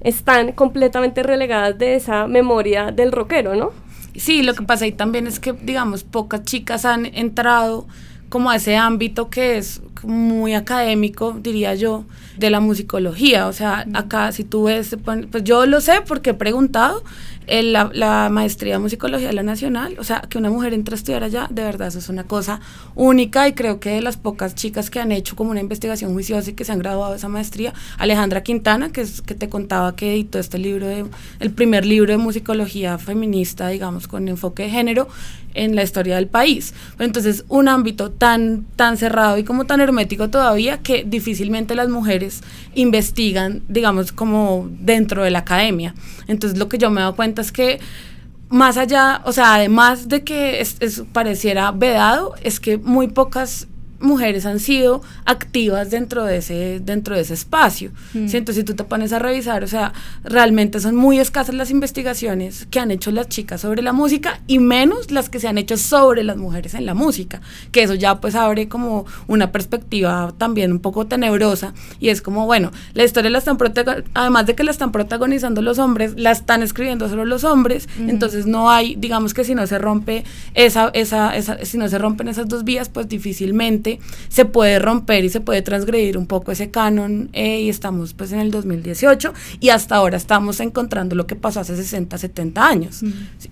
están 0.00 0.52
completamente 0.52 1.22
relegadas 1.22 1.78
de 1.78 1.94
esa 1.94 2.26
memoria 2.26 2.90
del 2.92 3.12
rockero, 3.12 3.54
¿no? 3.54 3.70
Sí, 4.16 4.42
lo 4.42 4.54
que 4.54 4.62
pasa 4.62 4.84
ahí 4.84 4.92
también 4.92 5.26
es 5.26 5.40
que, 5.40 5.52
digamos, 5.52 6.04
pocas 6.04 6.44
chicas 6.44 6.84
han 6.84 7.06
entrado 7.06 7.86
como 8.28 8.50
a 8.50 8.56
ese 8.56 8.76
ámbito 8.76 9.30
que 9.30 9.56
es 9.56 9.80
muy 10.04 10.54
académico, 10.54 11.36
diría 11.40 11.74
yo, 11.74 12.04
de 12.36 12.50
la 12.50 12.60
musicología. 12.60 13.46
O 13.48 13.52
sea, 13.52 13.86
acá 13.94 14.32
si 14.32 14.44
tú 14.44 14.64
ves, 14.64 14.96
pues 15.30 15.44
yo 15.44 15.66
lo 15.66 15.80
sé 15.80 16.00
porque 16.06 16.30
he 16.30 16.34
preguntado, 16.34 17.02
la, 17.46 17.90
la, 17.92 18.28
maestría 18.30 18.74
de 18.74 18.78
musicología 18.78 19.28
de 19.28 19.34
la 19.34 19.42
nacional, 19.42 19.96
o 19.98 20.04
sea, 20.04 20.22
que 20.28 20.38
una 20.38 20.50
mujer 20.50 20.72
entre 20.72 20.94
a 20.94 20.96
estudiar 20.96 21.24
allá, 21.24 21.46
de 21.50 21.62
verdad, 21.62 21.88
eso 21.88 21.98
es 21.98 22.08
una 22.08 22.24
cosa 22.24 22.60
única 22.94 23.46
y 23.48 23.52
creo 23.52 23.80
que 23.80 23.90
de 23.90 24.00
las 24.00 24.16
pocas 24.16 24.54
chicas 24.54 24.90
que 24.90 25.00
han 25.00 25.12
hecho 25.12 25.36
como 25.36 25.50
una 25.50 25.60
investigación 25.60 26.12
juiciosa 26.14 26.50
y 26.50 26.54
que 26.54 26.64
se 26.64 26.72
han 26.72 26.78
graduado 26.78 27.12
de 27.12 27.18
esa 27.18 27.28
maestría, 27.28 27.74
Alejandra 27.98 28.42
Quintana, 28.42 28.90
que 28.92 29.02
es 29.02 29.20
que 29.20 29.34
te 29.34 29.48
contaba 29.48 29.94
que 29.94 30.14
editó 30.14 30.38
este 30.38 30.58
libro, 30.58 30.86
de, 30.86 31.04
el 31.40 31.50
primer 31.50 31.84
libro 31.84 32.12
de 32.12 32.18
musicología 32.18 32.98
feminista, 32.98 33.68
digamos, 33.68 34.08
con 34.08 34.28
enfoque 34.28 34.64
de 34.64 34.70
género 34.70 35.08
en 35.54 35.76
la 35.76 35.82
historia 35.82 36.16
del 36.16 36.26
país. 36.26 36.74
entonces, 36.98 37.44
un 37.48 37.68
ámbito 37.68 38.10
tan, 38.10 38.64
tan 38.76 38.96
cerrado 38.96 39.38
y 39.38 39.44
como 39.44 39.66
tan 39.66 39.80
hermético 39.94 40.28
todavía 40.28 40.78
que 40.78 41.04
difícilmente 41.04 41.74
las 41.74 41.88
mujeres 41.88 42.42
investigan, 42.74 43.62
digamos, 43.68 44.12
como 44.12 44.68
dentro 44.80 45.22
de 45.22 45.30
la 45.30 45.40
academia. 45.40 45.94
Entonces, 46.26 46.58
lo 46.58 46.68
que 46.68 46.78
yo 46.78 46.90
me 46.90 47.06
he 47.06 47.12
cuenta 47.12 47.42
es 47.42 47.52
que 47.52 47.80
más 48.48 48.76
allá, 48.76 49.22
o 49.24 49.32
sea, 49.32 49.54
además 49.54 50.08
de 50.08 50.22
que 50.22 50.60
es, 50.60 51.02
pareciera 51.12 51.70
vedado, 51.70 52.34
es 52.42 52.60
que 52.60 52.78
muy 52.78 53.08
pocas 53.08 53.68
mujeres 54.04 54.46
han 54.46 54.60
sido 54.60 55.02
activas 55.24 55.90
dentro 55.90 56.24
de 56.24 56.38
ese, 56.38 56.80
dentro 56.80 57.14
de 57.16 57.22
ese 57.22 57.34
espacio. 57.34 57.90
Mm. 58.12 58.26
Entonces, 58.32 58.56
si 58.56 58.64
tú 58.64 58.74
te 58.74 58.84
pones 58.84 59.12
a 59.12 59.18
revisar, 59.18 59.64
o 59.64 59.66
sea, 59.66 59.92
realmente 60.22 60.80
son 60.80 60.96
muy 60.96 61.18
escasas 61.18 61.54
las 61.54 61.70
investigaciones 61.70 62.66
que 62.70 62.80
han 62.80 62.90
hecho 62.90 63.10
las 63.10 63.28
chicas 63.28 63.60
sobre 63.60 63.82
la 63.82 63.92
música 63.92 64.40
y 64.46 64.58
menos 64.58 65.10
las 65.10 65.28
que 65.28 65.40
se 65.40 65.48
han 65.48 65.58
hecho 65.58 65.76
sobre 65.76 66.22
las 66.22 66.36
mujeres 66.36 66.74
en 66.74 66.86
la 66.86 66.94
música, 66.94 67.40
que 67.72 67.82
eso 67.82 67.94
ya 67.94 68.20
pues 68.20 68.34
abre 68.34 68.68
como 68.68 69.06
una 69.26 69.52
perspectiva 69.52 70.34
también 70.38 70.72
un 70.72 70.80
poco 70.80 71.06
tenebrosa 71.06 71.74
y 72.00 72.08
es 72.08 72.22
como, 72.22 72.46
bueno, 72.46 72.70
la 72.94 73.04
historia 73.04 73.30
la 73.30 73.38
están 73.38 73.58
además 74.14 74.46
de 74.46 74.54
que 74.54 74.64
la 74.64 74.70
están 74.70 74.92
protagonizando 74.92 75.62
los 75.62 75.78
hombres, 75.78 76.14
la 76.16 76.30
están 76.30 76.62
escribiendo 76.62 77.08
solo 77.08 77.24
los 77.24 77.44
hombres, 77.44 77.88
entonces 77.98 78.46
no 78.46 78.70
hay, 78.70 78.94
digamos 78.96 79.34
que 79.34 79.44
si 79.44 79.54
no 79.54 79.66
se 79.66 79.78
rompe 79.78 80.24
esa, 80.54 80.90
esa, 80.94 81.34
esa, 81.34 81.64
si 81.64 81.78
no 81.78 81.88
se 81.88 81.98
rompen 81.98 82.28
esas 82.28 82.48
dos 82.48 82.64
vías, 82.64 82.88
pues 82.88 83.08
difícilmente 83.08 83.93
se 84.28 84.44
puede 84.44 84.78
romper 84.78 85.24
y 85.24 85.28
se 85.28 85.40
puede 85.40 85.62
transgredir 85.62 86.18
un 86.18 86.26
poco 86.26 86.52
ese 86.52 86.70
canon 86.70 87.30
eh, 87.32 87.62
y 87.62 87.68
estamos 87.68 88.14
pues 88.14 88.32
en 88.32 88.40
el 88.40 88.50
2018 88.50 89.32
y 89.60 89.68
hasta 89.70 89.96
ahora 89.96 90.16
estamos 90.16 90.60
encontrando 90.60 91.14
lo 91.14 91.26
que 91.26 91.36
pasó 91.36 91.60
hace 91.60 91.76
60, 91.76 92.18
70 92.18 92.66
años. 92.66 93.00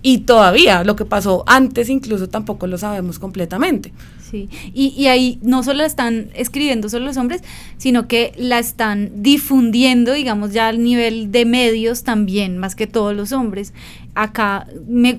Y 0.02 0.18
todavía 0.18 0.84
lo 0.84 0.96
que 0.96 1.04
pasó 1.04 1.44
antes 1.46 1.88
incluso 1.88 2.28
tampoco 2.28 2.66
lo 2.66 2.78
sabemos 2.78 3.18
completamente. 3.18 3.92
Sí, 4.30 4.48
y, 4.72 4.94
y 4.96 5.08
ahí 5.08 5.38
no 5.42 5.62
solo 5.62 5.84
están 5.84 6.30
escribiendo 6.34 6.88
solo 6.88 7.04
los 7.04 7.18
hombres, 7.18 7.42
sino 7.76 8.08
que 8.08 8.32
la 8.38 8.58
están 8.58 9.10
difundiendo, 9.16 10.14
digamos, 10.14 10.52
ya 10.52 10.68
al 10.68 10.82
nivel 10.82 11.30
de 11.30 11.44
medios 11.44 12.02
también, 12.02 12.56
más 12.56 12.74
que 12.74 12.86
todos 12.86 13.14
los 13.14 13.32
hombres 13.32 13.74
acá 14.14 14.66
me 14.86 15.18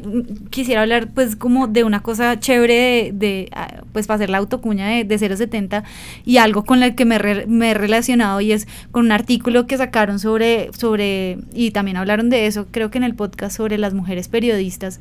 quisiera 0.49 0.81
hablar 0.81 1.09
pues 1.13 1.35
como 1.35 1.67
de 1.67 1.83
una 1.83 2.01
cosa 2.01 2.39
chévere 2.39 3.11
de, 3.13 3.49
ah, 3.53 3.81
pues 3.91 4.05
para 4.05 4.15
hacer 4.15 4.29
la 4.29 4.37
autocuña 4.37 4.87
de, 4.87 5.03
de 5.03 5.17
070 5.17 5.83
y 6.25 6.37
algo 6.37 6.63
con 6.63 6.83
el 6.83 6.93
que 6.93 7.05
me, 7.05 7.19
me, 7.47 7.71
he 7.71 7.73
relacionado 7.73 8.39
y 8.41 8.51
es 8.51 8.67
con 8.91 9.05
un 9.05 9.11
artículo 9.11 9.65
que 9.65 9.77
sacaron 9.77 10.19
sobre, 10.19 10.71
sobre, 10.73 11.39
y 11.53 11.71
también 11.71 11.97
hablaron 11.97 12.29
de 12.29 12.45
eso, 12.45 12.67
creo 12.69 12.91
que 12.91 12.99
en 12.99 13.03
el 13.03 13.15
podcast 13.15 13.57
sobre 13.57 13.77
las 13.77 13.93
mujeres 13.93 14.27
periodistas 14.27 14.99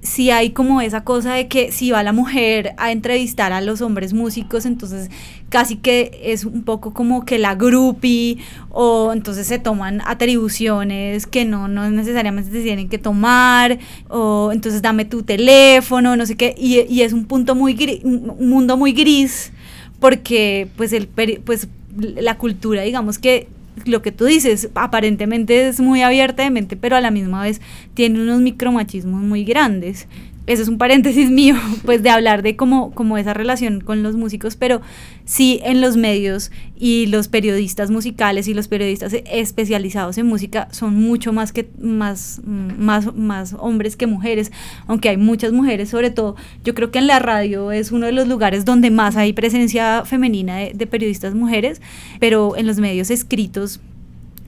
si 0.00 0.30
hay 0.30 0.50
como 0.50 0.80
esa 0.80 1.02
cosa 1.02 1.34
de 1.34 1.48
que 1.48 1.72
si 1.72 1.90
va 1.90 2.02
la 2.02 2.12
mujer 2.12 2.74
a 2.76 2.92
entrevistar 2.92 3.52
a 3.52 3.60
los 3.60 3.80
hombres 3.80 4.12
músicos, 4.12 4.64
entonces 4.64 5.10
casi 5.48 5.76
que 5.76 6.20
es 6.22 6.44
un 6.44 6.62
poco 6.62 6.92
como 6.92 7.24
que 7.24 7.38
la 7.38 7.54
groupie 7.54 8.38
o 8.70 9.12
entonces 9.12 9.46
se 9.46 9.58
toman 9.58 10.00
atribuciones 10.04 11.26
que 11.26 11.44
no, 11.44 11.66
no 11.68 11.90
necesariamente 11.90 12.52
se 12.52 12.62
tienen 12.62 12.88
que 12.88 12.98
tomar 12.98 13.78
o 14.08 14.50
entonces 14.52 14.82
dame 14.82 15.04
tu 15.04 15.22
teléfono, 15.22 16.16
no 16.16 16.26
sé 16.26 16.36
qué, 16.36 16.54
y, 16.56 16.80
y 16.82 17.02
es 17.02 17.12
un 17.12 17.24
punto 17.24 17.54
muy 17.54 17.74
gris, 17.74 18.00
un 18.04 18.48
mundo 18.48 18.76
muy 18.76 18.92
gris 18.92 19.52
porque 19.98 20.68
pues 20.76 20.92
el 20.92 21.08
pues 21.08 21.68
la 21.96 22.38
cultura 22.38 22.82
digamos 22.82 23.18
que 23.18 23.48
lo 23.86 24.02
que 24.02 24.12
tú 24.12 24.24
dices, 24.24 24.70
aparentemente 24.74 25.68
es 25.68 25.80
muy 25.80 26.02
abierta 26.02 26.42
de 26.42 26.50
mente, 26.50 26.76
pero 26.76 26.96
a 26.96 27.00
la 27.00 27.10
misma 27.10 27.42
vez 27.42 27.60
tiene 27.94 28.20
unos 28.20 28.40
micromachismos 28.40 29.22
muy 29.22 29.44
grandes 29.44 30.08
eso 30.48 30.62
es 30.62 30.68
un 30.68 30.78
paréntesis 30.78 31.30
mío, 31.40 31.54
pues 31.84 32.02
de 32.02 32.10
hablar 32.10 32.42
de 32.42 32.56
cómo, 32.56 32.90
como 32.92 33.18
esa 33.18 33.34
relación 33.34 33.80
con 33.80 34.02
los 34.02 34.16
músicos, 34.16 34.56
pero 34.56 34.80
sí 35.24 35.60
en 35.62 35.80
los 35.80 35.96
medios 35.96 36.50
y 36.76 37.06
los 37.06 37.28
periodistas 37.28 37.90
musicales 37.90 38.48
y 38.48 38.54
los 38.54 38.66
periodistas 38.66 39.14
especializados 39.30 40.16
en 40.18 40.26
música 40.26 40.68
son 40.72 40.94
mucho 40.96 41.32
más 41.32 41.52
que 41.52 41.68
más, 41.78 42.40
más, 42.44 43.14
más 43.14 43.54
hombres 43.58 43.96
que 43.96 44.06
mujeres, 44.06 44.50
aunque 44.86 45.10
hay 45.10 45.18
muchas 45.18 45.52
mujeres, 45.52 45.90
sobre 45.90 46.10
todo, 46.10 46.34
yo 46.64 46.74
creo 46.74 46.90
que 46.90 46.98
en 46.98 47.06
la 47.06 47.18
radio 47.18 47.70
es 47.70 47.92
uno 47.92 48.06
de 48.06 48.12
los 48.12 48.26
lugares 48.26 48.64
donde 48.64 48.90
más 48.90 49.16
hay 49.16 49.34
presencia 49.34 50.04
femenina 50.04 50.56
de, 50.56 50.72
de 50.74 50.86
periodistas 50.86 51.34
mujeres, 51.34 51.82
pero 52.20 52.56
en 52.56 52.66
los 52.66 52.78
medios 52.78 53.10
escritos 53.10 53.80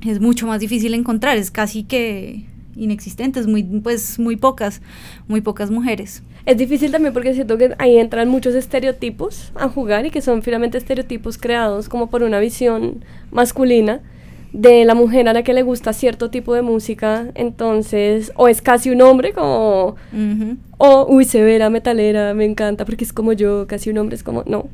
es 0.06 0.18
mucho 0.18 0.46
más 0.46 0.60
difícil 0.60 0.94
encontrar, 0.94 1.36
es 1.36 1.50
casi 1.50 1.82
que 1.82 2.46
inexistentes, 2.76 3.46
muy, 3.46 3.62
pues 3.62 4.18
muy 4.18 4.36
pocas, 4.36 4.82
muy 5.28 5.40
pocas 5.40 5.70
mujeres. 5.70 6.22
Es 6.46 6.56
difícil 6.56 6.90
también 6.90 7.12
porque 7.12 7.34
siento 7.34 7.58
que 7.58 7.74
ahí 7.78 7.98
entran 7.98 8.28
muchos 8.28 8.54
estereotipos 8.54 9.52
a 9.54 9.68
jugar 9.68 10.06
y 10.06 10.10
que 10.10 10.20
son 10.20 10.42
finalmente 10.42 10.78
estereotipos 10.78 11.38
creados 11.38 11.88
como 11.88 12.08
por 12.08 12.22
una 12.22 12.40
visión 12.40 13.04
masculina 13.30 14.00
de 14.52 14.84
la 14.84 14.94
mujer 14.94 15.28
a 15.28 15.32
la 15.32 15.42
que 15.42 15.54
le 15.54 15.62
gusta 15.62 15.92
cierto 15.92 16.30
tipo 16.30 16.54
de 16.54 16.62
música, 16.62 17.28
entonces, 17.34 18.32
o 18.34 18.48
es 18.48 18.60
casi 18.62 18.90
un 18.90 19.00
hombre 19.00 19.32
como, 19.32 19.94
o, 20.76 21.06
uy, 21.08 21.24
severa, 21.24 21.70
metalera, 21.70 22.34
me 22.34 22.44
encanta 22.44 22.84
porque 22.84 23.04
es 23.04 23.12
como 23.12 23.32
yo, 23.32 23.66
casi 23.68 23.90
un 23.90 23.98
hombre 23.98 24.16
es 24.16 24.22
como, 24.22 24.42
no, 24.46 24.68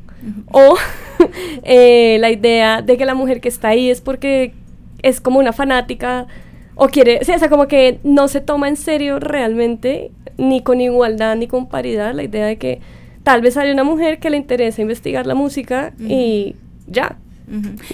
o 0.51 0.75
eh, 1.63 2.17
la 2.19 2.31
idea 2.31 2.81
de 2.81 2.97
que 2.97 3.05
la 3.05 3.13
mujer 3.13 3.39
que 3.39 3.49
está 3.49 3.69
ahí 3.69 3.89
es 3.89 4.01
porque 4.01 4.53
es 5.03 5.21
como 5.21 5.39
una 5.39 5.53
fanática 5.53 6.25
o 6.77 6.87
quiere, 6.89 7.19
o 7.21 7.25
sea, 7.25 7.49
como 7.49 7.67
que 7.67 7.99
no 8.03 8.27
se 8.27 8.39
toma 8.39 8.69
en 8.69 8.77
serio 8.77 9.19
realmente, 9.19 10.11
ni 10.37 10.61
con 10.61 10.79
igualdad 10.79 11.35
ni 11.35 11.47
con 11.47 11.67
paridad, 11.67 12.13
la 12.13 12.23
idea 12.23 12.45
de 12.45 12.57
que 12.57 12.79
tal 13.23 13.41
vez 13.41 13.57
hay 13.57 13.71
una 13.71 13.83
mujer 13.83 14.19
que 14.19 14.29
le 14.29 14.37
interesa 14.37 14.81
investigar 14.81 15.25
la 15.25 15.35
música 15.35 15.93
y 15.99 16.55
ya. 16.87 17.17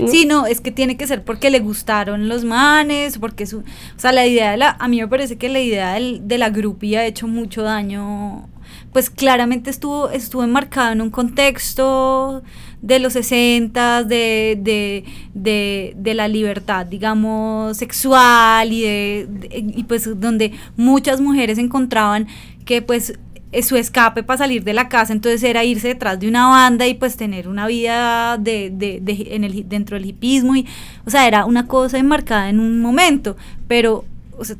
Sí, 0.08 0.26
no, 0.26 0.48
es 0.48 0.62
que 0.62 0.72
tiene 0.72 0.98
que 0.98 1.06
ser 1.06 1.24
porque 1.24 1.52
le 1.52 1.60
gustaron 1.60 2.28
los 2.28 2.44
manes, 2.44 3.20
porque 3.20 3.46
su, 3.46 3.60
o 3.60 3.64
sea, 4.00 4.12
la 4.12 4.26
idea 4.26 4.52
de 4.52 4.58
la, 4.58 4.76
a 4.80 4.88
mí 4.88 5.00
me 5.00 5.08
parece 5.08 5.38
que 5.38 5.48
la 5.48 5.60
idea 5.60 5.94
del, 5.94 6.28
de 6.28 6.40
la 6.40 6.50
grupía 6.50 7.02
ha 7.02 7.06
hecho 7.06 7.28
mucho 7.28 7.62
daño, 7.62 8.50
pues 8.92 9.12
claramente 9.12 9.70
estuvo, 9.70 10.10
estuvo 10.10 10.44
enmarcada 10.44 10.92
en 10.92 11.02
un 11.02 11.12
contexto 11.12 12.42
de 12.84 13.00
los 13.00 13.14
60, 13.14 14.04
de, 14.04 14.58
de, 14.60 15.06
de, 15.34 15.94
de, 15.96 16.14
la 16.14 16.28
libertad, 16.28 16.86
digamos, 16.86 17.78
sexual 17.78 18.74
y, 18.74 18.82
de, 18.82 19.28
y 19.52 19.84
pues 19.86 20.20
donde 20.20 20.52
muchas 20.76 21.22
mujeres 21.22 21.58
encontraban 21.58 22.28
que 22.66 22.82
pues 22.82 23.18
su 23.62 23.78
escape 23.78 24.24
para 24.24 24.40
salir 24.40 24.64
de 24.64 24.74
la 24.74 24.90
casa 24.90 25.14
entonces 25.14 25.44
era 25.44 25.64
irse 25.64 25.90
detrás 25.90 26.20
de 26.20 26.28
una 26.28 26.48
banda 26.48 26.88
y 26.88 26.96
pues 26.96 27.16
tener 27.16 27.48
una 27.48 27.68
vida 27.68 28.38
de, 28.38 28.72
de, 28.74 29.00
de, 29.00 29.28
en 29.30 29.44
el, 29.44 29.70
dentro 29.70 29.96
del 29.96 30.08
hipismo 30.08 30.56
y 30.56 30.66
o 31.06 31.12
sea 31.12 31.28
era 31.28 31.46
una 31.46 31.68
cosa 31.68 32.00
enmarcada 32.00 32.50
en 32.50 32.60
un 32.60 32.82
momento 32.82 33.38
pero 33.68 34.06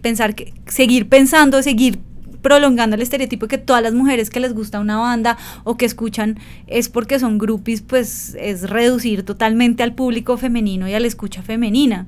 pensar 0.04 0.36
que 0.36 0.54
seguir 0.68 1.10
pensando 1.10 1.62
seguir 1.64 1.98
prolongando 2.44 2.96
el 2.96 3.02
estereotipo 3.02 3.48
que 3.48 3.58
todas 3.58 3.82
las 3.82 3.96
mujeres 3.96 4.30
que 4.30 4.40
les 4.40 4.54
gusta 4.54 4.80
una 4.80 4.98
banda 4.98 5.38
o 5.64 5.78
que 5.78 5.86
escuchan 5.86 6.38
es 6.68 6.90
porque 6.90 7.18
son 7.18 7.40
groupies, 7.40 7.82
pues 7.82 8.38
es 8.40 8.70
reducir 8.70 9.24
totalmente 9.24 9.82
al 9.82 9.96
público 9.96 10.38
femenino 10.38 10.88
y 10.88 10.94
a 10.94 11.00
la 11.00 11.08
escucha 11.08 11.42
femenina. 11.42 12.06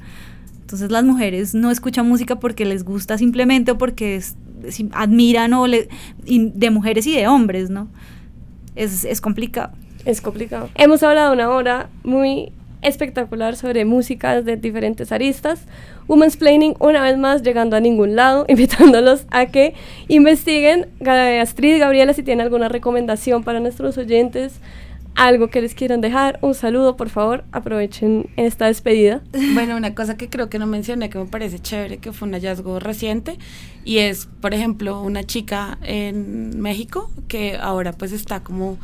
Entonces 0.62 0.91
las 0.91 1.04
mujeres 1.04 1.56
no 1.56 1.71
escuchan 1.71 2.08
música 2.08 2.39
porque 2.39 2.65
les 2.65 2.84
gusta 2.84 3.17
simplemente 3.17 3.71
o 3.71 3.78
porque 3.80 4.21
admiran 4.91 5.54
o 5.54 5.65
le, 5.65 5.89
de 6.26 6.69
mujeres 6.69 7.08
y 7.08 7.15
de 7.15 7.28
hombres, 7.28 7.69
¿no? 7.69 7.88
Es, 8.76 9.06
es 9.06 9.21
complicado. 9.21 9.71
Es 10.04 10.21
complicado. 10.21 10.69
Hemos 10.76 11.02
hablado 11.02 11.34
una 11.34 11.50
hora 11.50 11.89
muy 12.04 12.52
espectacular 12.88 13.56
sobre 13.56 13.86
música 13.86 14.41
de 14.41 14.58
diferentes 14.58 15.12
aristas. 15.12 15.65
Women's 16.08 16.38
Planning, 16.38 16.76
una 16.80 17.02
vez 17.02 17.17
más, 17.17 17.41
llegando 17.43 17.76
a 17.76 17.80
ningún 17.80 18.15
lado, 18.15 18.45
invitándolos 18.50 19.26
a 19.32 19.48
que 19.48 19.74
investiguen. 20.08 20.88
Astrid, 21.06 21.80
Gabriela, 21.80 22.13
si 22.13 22.24
tienen 22.24 22.45
alguna 22.45 22.69
recomendación 22.69 23.43
para 23.43 23.60
nuestros 23.60 23.98
oyentes, 23.98 24.60
algo 25.15 25.48
que 25.48 25.62
les 25.62 25.74
quieran 25.74 26.02
dejar, 26.02 26.39
un 26.41 26.54
saludo, 26.54 26.98
por 26.98 27.10
favor, 27.10 27.45
aprovechen 27.52 28.30
esta 28.36 28.67
despedida. 28.67 29.21
Bueno, 29.54 29.78
una 29.78 29.95
cosa 29.95 30.17
que 30.17 30.30
creo 30.30 30.50
que 30.50 30.60
no 30.60 30.67
mencioné, 30.67 31.10
que 31.10 31.17
me 31.17 31.26
parece 31.26 31.60
chévere, 31.60 31.98
que 31.98 32.12
fue 32.12 32.28
un 32.28 32.34
hallazgo 32.34 32.80
reciente, 32.80 33.38
y 33.86 34.00
es, 34.00 34.28
por 34.41 34.54
ejemplo, 34.54 35.02
una 35.02 35.24
chica 35.24 35.78
en 35.82 36.60
México 36.62 37.10
que 37.30 37.56
ahora 37.56 37.93
pues 37.93 38.12
está 38.12 38.41
como 38.41 38.78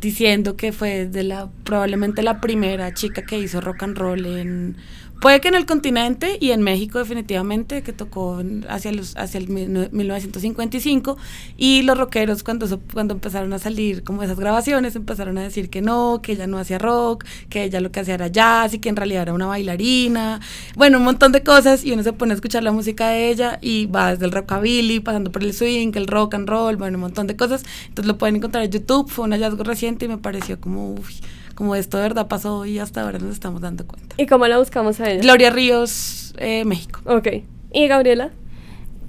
diciendo 0.00 0.56
que 0.56 0.72
fue 0.72 1.06
de 1.06 1.24
la 1.24 1.50
probablemente 1.64 2.22
la 2.22 2.40
primera 2.40 2.94
chica 2.94 3.22
que 3.22 3.38
hizo 3.38 3.60
rock 3.60 3.82
and 3.82 3.98
roll 3.98 4.26
en 4.26 4.76
Puede 5.20 5.40
que 5.40 5.48
en 5.48 5.54
el 5.54 5.66
continente 5.66 6.38
y 6.40 6.52
en 6.52 6.62
México 6.62 6.98
definitivamente, 6.98 7.82
que 7.82 7.92
tocó 7.92 8.40
hacia, 8.68 8.92
los, 8.92 9.16
hacia 9.16 9.38
el 9.38 9.48
1955, 9.48 11.16
y 11.56 11.82
los 11.82 11.98
rockeros 11.98 12.44
cuando, 12.44 12.80
cuando 12.92 13.14
empezaron 13.14 13.52
a 13.52 13.58
salir 13.58 14.04
como 14.04 14.22
esas 14.22 14.38
grabaciones 14.38 14.94
empezaron 14.94 15.36
a 15.38 15.42
decir 15.42 15.70
que 15.70 15.82
no, 15.82 16.20
que 16.22 16.32
ella 16.32 16.46
no 16.46 16.58
hacía 16.58 16.78
rock, 16.78 17.24
que 17.48 17.64
ella 17.64 17.80
lo 17.80 17.90
que 17.90 17.98
hacía 17.98 18.14
era 18.14 18.28
jazz 18.28 18.74
y 18.74 18.78
que 18.78 18.88
en 18.88 18.96
realidad 18.96 19.22
era 19.22 19.32
una 19.32 19.46
bailarina, 19.46 20.40
bueno, 20.76 20.98
un 20.98 21.04
montón 21.04 21.32
de 21.32 21.42
cosas 21.42 21.84
y 21.84 21.90
uno 21.90 22.04
se 22.04 22.12
pone 22.12 22.32
a 22.32 22.34
escuchar 22.36 22.62
la 22.62 22.70
música 22.70 23.08
de 23.08 23.28
ella 23.30 23.58
y 23.60 23.86
va 23.86 24.12
desde 24.12 24.26
el 24.26 24.30
rockabilly, 24.30 25.00
pasando 25.00 25.32
por 25.32 25.42
el 25.42 25.52
swing, 25.52 25.90
el 25.96 26.06
rock 26.06 26.34
and 26.34 26.48
roll, 26.48 26.76
bueno, 26.76 26.96
un 26.96 27.02
montón 27.02 27.26
de 27.26 27.34
cosas, 27.34 27.64
entonces 27.88 28.06
lo 28.06 28.18
pueden 28.18 28.36
encontrar 28.36 28.62
en 28.62 28.70
YouTube, 28.70 29.10
fue 29.10 29.24
un 29.24 29.32
hallazgo 29.32 29.64
reciente 29.64 30.04
y 30.04 30.08
me 30.08 30.18
pareció 30.18 30.60
como... 30.60 30.92
Uy, 30.92 31.14
como 31.58 31.74
esto 31.74 31.96
de 31.96 32.04
verdad 32.04 32.28
pasó 32.28 32.66
y 32.66 32.78
hasta 32.78 33.02
ahora 33.02 33.18
nos 33.18 33.32
estamos 33.32 33.60
dando 33.60 33.84
cuenta. 33.84 34.14
¿Y 34.16 34.26
cómo 34.26 34.46
la 34.46 34.58
buscamos 34.60 35.00
a 35.00 35.10
ella? 35.10 35.22
Gloria 35.22 35.50
Ríos, 35.50 36.32
eh, 36.38 36.64
México. 36.64 37.00
Ok. 37.04 37.26
¿Y 37.72 37.88
Gabriela? 37.88 38.30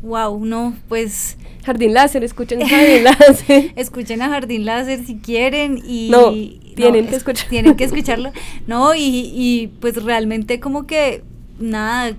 Wow, 0.01 0.43
no, 0.43 0.73
pues 0.87 1.37
Jardín 1.63 1.93
Láser, 1.93 2.23
escuchen 2.23 2.61
Jardín 2.67 3.03
Láser. 3.03 3.71
escuchen 3.75 4.23
a 4.23 4.29
Jardín 4.29 4.65
Láser 4.65 5.05
si 5.05 5.17
quieren 5.17 5.79
y... 5.85 6.09
No, 6.09 6.31
tienen 6.75 7.05
que 7.05 7.17
escucharlo. 7.17 7.49
Tienen 7.51 7.75
que 7.75 7.83
escucharlo. 7.85 8.31
No, 8.65 8.95
y, 8.95 9.31
y 9.31 9.67
pues 9.79 10.03
realmente 10.03 10.59
como 10.59 10.87
que, 10.87 11.21
nada, 11.59 12.15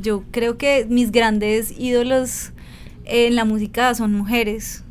yo 0.00 0.22
creo 0.30 0.58
que 0.58 0.86
mis 0.88 1.10
grandes 1.10 1.74
ídolos 1.76 2.52
en 3.04 3.34
la 3.34 3.44
música 3.44 3.92
son 3.96 4.12
mujeres. 4.12 4.84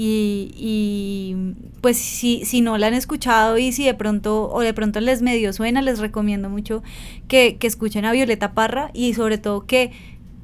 Y, 0.00 0.52
y, 0.54 1.54
pues 1.80 1.96
si, 1.96 2.44
si 2.44 2.60
no 2.60 2.78
la 2.78 2.86
han 2.86 2.94
escuchado 2.94 3.58
y 3.58 3.72
si 3.72 3.84
de 3.84 3.94
pronto 3.94 4.48
o 4.48 4.60
de 4.60 4.72
pronto 4.72 5.00
les 5.00 5.22
medio 5.22 5.52
suena, 5.52 5.82
les 5.82 5.98
recomiendo 5.98 6.48
mucho 6.48 6.84
que, 7.26 7.56
que 7.56 7.66
escuchen 7.66 8.04
a 8.04 8.12
Violeta 8.12 8.52
Parra 8.52 8.92
y 8.94 9.14
sobre 9.14 9.38
todo 9.38 9.66
que 9.66 9.90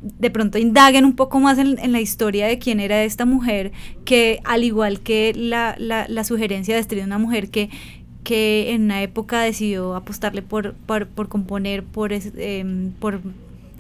de 0.02 0.28
pronto 0.28 0.58
indaguen 0.58 1.04
un 1.04 1.14
poco 1.14 1.38
más 1.38 1.58
en, 1.58 1.78
en, 1.78 1.92
la 1.92 2.00
historia 2.00 2.48
de 2.48 2.58
quién 2.58 2.80
era 2.80 3.04
esta 3.04 3.26
mujer, 3.26 3.70
que 4.04 4.40
al 4.42 4.64
igual 4.64 4.98
que 5.02 5.32
la, 5.36 5.76
la, 5.78 6.06
la 6.08 6.24
sugerencia 6.24 6.74
de 6.74 6.80
Astrid, 6.80 7.04
una 7.04 7.18
mujer 7.18 7.48
que, 7.50 7.70
que 8.24 8.72
en 8.72 8.82
una 8.82 9.02
época 9.02 9.40
decidió 9.40 9.94
apostarle 9.94 10.42
por, 10.42 10.74
por, 10.74 11.06
por 11.06 11.28
componer, 11.28 11.84
por, 11.84 12.12
eh, 12.12 12.90
por 12.98 13.20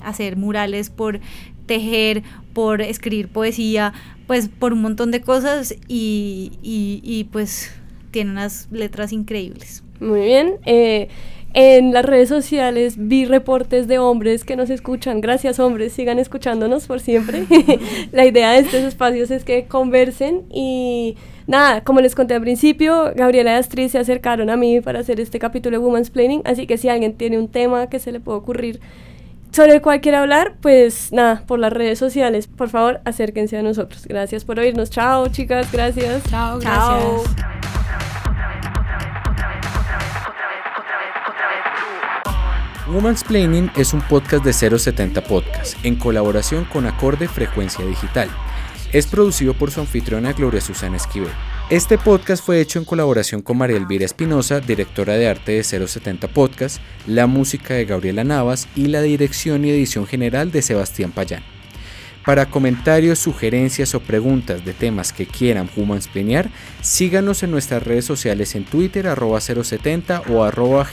hacer 0.04 0.36
murales, 0.36 0.88
por 0.90 1.18
tejer, 1.66 2.22
por 2.52 2.80
escribir 2.80 3.28
poesía, 3.28 3.92
pues 4.26 4.48
por 4.48 4.72
un 4.72 4.82
montón 4.82 5.10
de 5.10 5.20
cosas 5.20 5.74
y, 5.88 6.52
y, 6.62 7.24
pues 7.24 7.72
tiene 8.10 8.30
unas 8.30 8.68
letras 8.70 9.12
increíbles. 9.12 9.82
Muy 10.00 10.20
bien. 10.20 10.54
Eh, 10.64 11.08
en 11.56 11.92
las 11.92 12.04
redes 12.04 12.28
sociales 12.28 12.94
vi 12.98 13.26
reportes 13.26 13.86
de 13.86 13.98
hombres 13.98 14.42
que 14.44 14.56
nos 14.56 14.70
escuchan. 14.70 15.20
Gracias 15.20 15.60
hombres, 15.60 15.92
sigan 15.92 16.18
escuchándonos 16.18 16.88
por 16.88 16.98
siempre. 16.98 17.44
la 18.12 18.26
idea 18.26 18.50
de 18.50 18.58
estos 18.58 18.82
espacios 18.82 19.30
es 19.30 19.44
que 19.44 19.66
conversen 19.66 20.42
y 20.50 21.16
nada, 21.46 21.84
como 21.84 22.00
les 22.00 22.16
conté 22.16 22.34
al 22.34 22.40
principio, 22.40 23.12
Gabriela 23.14 23.52
y 23.52 23.54
Astrid 23.54 23.88
se 23.88 23.98
acercaron 23.98 24.50
a 24.50 24.56
mí 24.56 24.80
para 24.80 24.98
hacer 24.98 25.20
este 25.20 25.38
capítulo 25.38 25.78
de 25.78 25.84
Woman's 25.84 26.10
Planning, 26.10 26.42
así 26.44 26.66
que 26.66 26.76
si 26.76 26.88
alguien 26.88 27.14
tiene 27.14 27.38
un 27.38 27.46
tema 27.46 27.88
que 27.88 28.00
se 28.00 28.10
le 28.10 28.18
pueda 28.18 28.38
ocurrir 28.38 28.80
sobre 29.54 29.74
el 29.74 29.82
cual 29.82 30.00
quiera 30.00 30.20
hablar, 30.20 30.56
pues 30.60 31.12
nada, 31.12 31.44
por 31.46 31.60
las 31.60 31.72
redes 31.72 31.98
sociales, 31.98 32.48
por 32.48 32.68
favor, 32.70 33.00
acérquense 33.04 33.56
a 33.56 33.62
nosotros. 33.62 34.04
Gracias 34.06 34.44
por 34.44 34.58
oírnos. 34.58 34.90
Chao, 34.90 35.28
chicas, 35.28 35.70
gracias. 35.70 36.24
Chao, 36.28 36.58
gracias. 36.58 37.36
Chao. 37.36 37.54
Woman's 42.88 43.24
Planning 43.24 43.70
es 43.76 43.94
un 43.94 44.02
podcast 44.02 44.44
de 44.44 44.52
070 44.52 45.22
Podcast 45.22 45.76
en 45.84 45.96
colaboración 45.96 46.64
con 46.64 46.86
Acorde 46.86 47.28
Frecuencia 47.28 47.84
Digital. 47.84 48.28
Es 48.92 49.06
producido 49.06 49.54
por 49.54 49.70
su 49.70 49.80
anfitriona 49.80 50.32
Gloria 50.32 50.60
Susana 50.60 50.96
Esquivel. 50.96 51.32
Este 51.70 51.96
podcast 51.96 52.44
fue 52.44 52.60
hecho 52.60 52.78
en 52.78 52.84
colaboración 52.84 53.40
con 53.40 53.56
María 53.56 53.78
Elvira 53.78 54.04
Espinosa, 54.04 54.60
directora 54.60 55.14
de 55.14 55.28
arte 55.28 55.52
de 55.52 55.64
070 55.64 56.28
Podcast, 56.28 56.78
la 57.06 57.26
música 57.26 57.72
de 57.72 57.86
Gabriela 57.86 58.22
Navas 58.22 58.68
y 58.76 58.88
la 58.88 59.00
dirección 59.00 59.64
y 59.64 59.70
edición 59.70 60.06
general 60.06 60.52
de 60.52 60.60
Sebastián 60.60 61.10
Payán. 61.10 61.42
Para 62.26 62.50
comentarios, 62.50 63.18
sugerencias 63.18 63.94
o 63.94 64.00
preguntas 64.00 64.62
de 64.66 64.74
temas 64.74 65.14
que 65.14 65.24
quieran 65.24 65.70
planear, 66.12 66.50
síganos 66.82 67.42
en 67.42 67.50
nuestras 67.50 67.82
redes 67.82 68.04
sociales 68.04 68.54
en 68.54 68.66
Twitter 68.66 69.06
arroba 69.08 69.40
070 69.40 70.24
o 70.28 70.44
arroba 70.44 70.86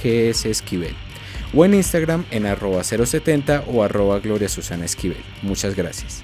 o 1.54 1.66
en 1.66 1.74
Instagram 1.74 2.24
en 2.32 2.46
arroba 2.46 2.82
070 2.86 3.66
o 3.68 3.84
arroba 3.84 4.20
Gloria 4.20 4.48
Susana 4.48 4.86
Esquivel. 4.86 5.22
Muchas 5.42 5.76
gracias. 5.76 6.24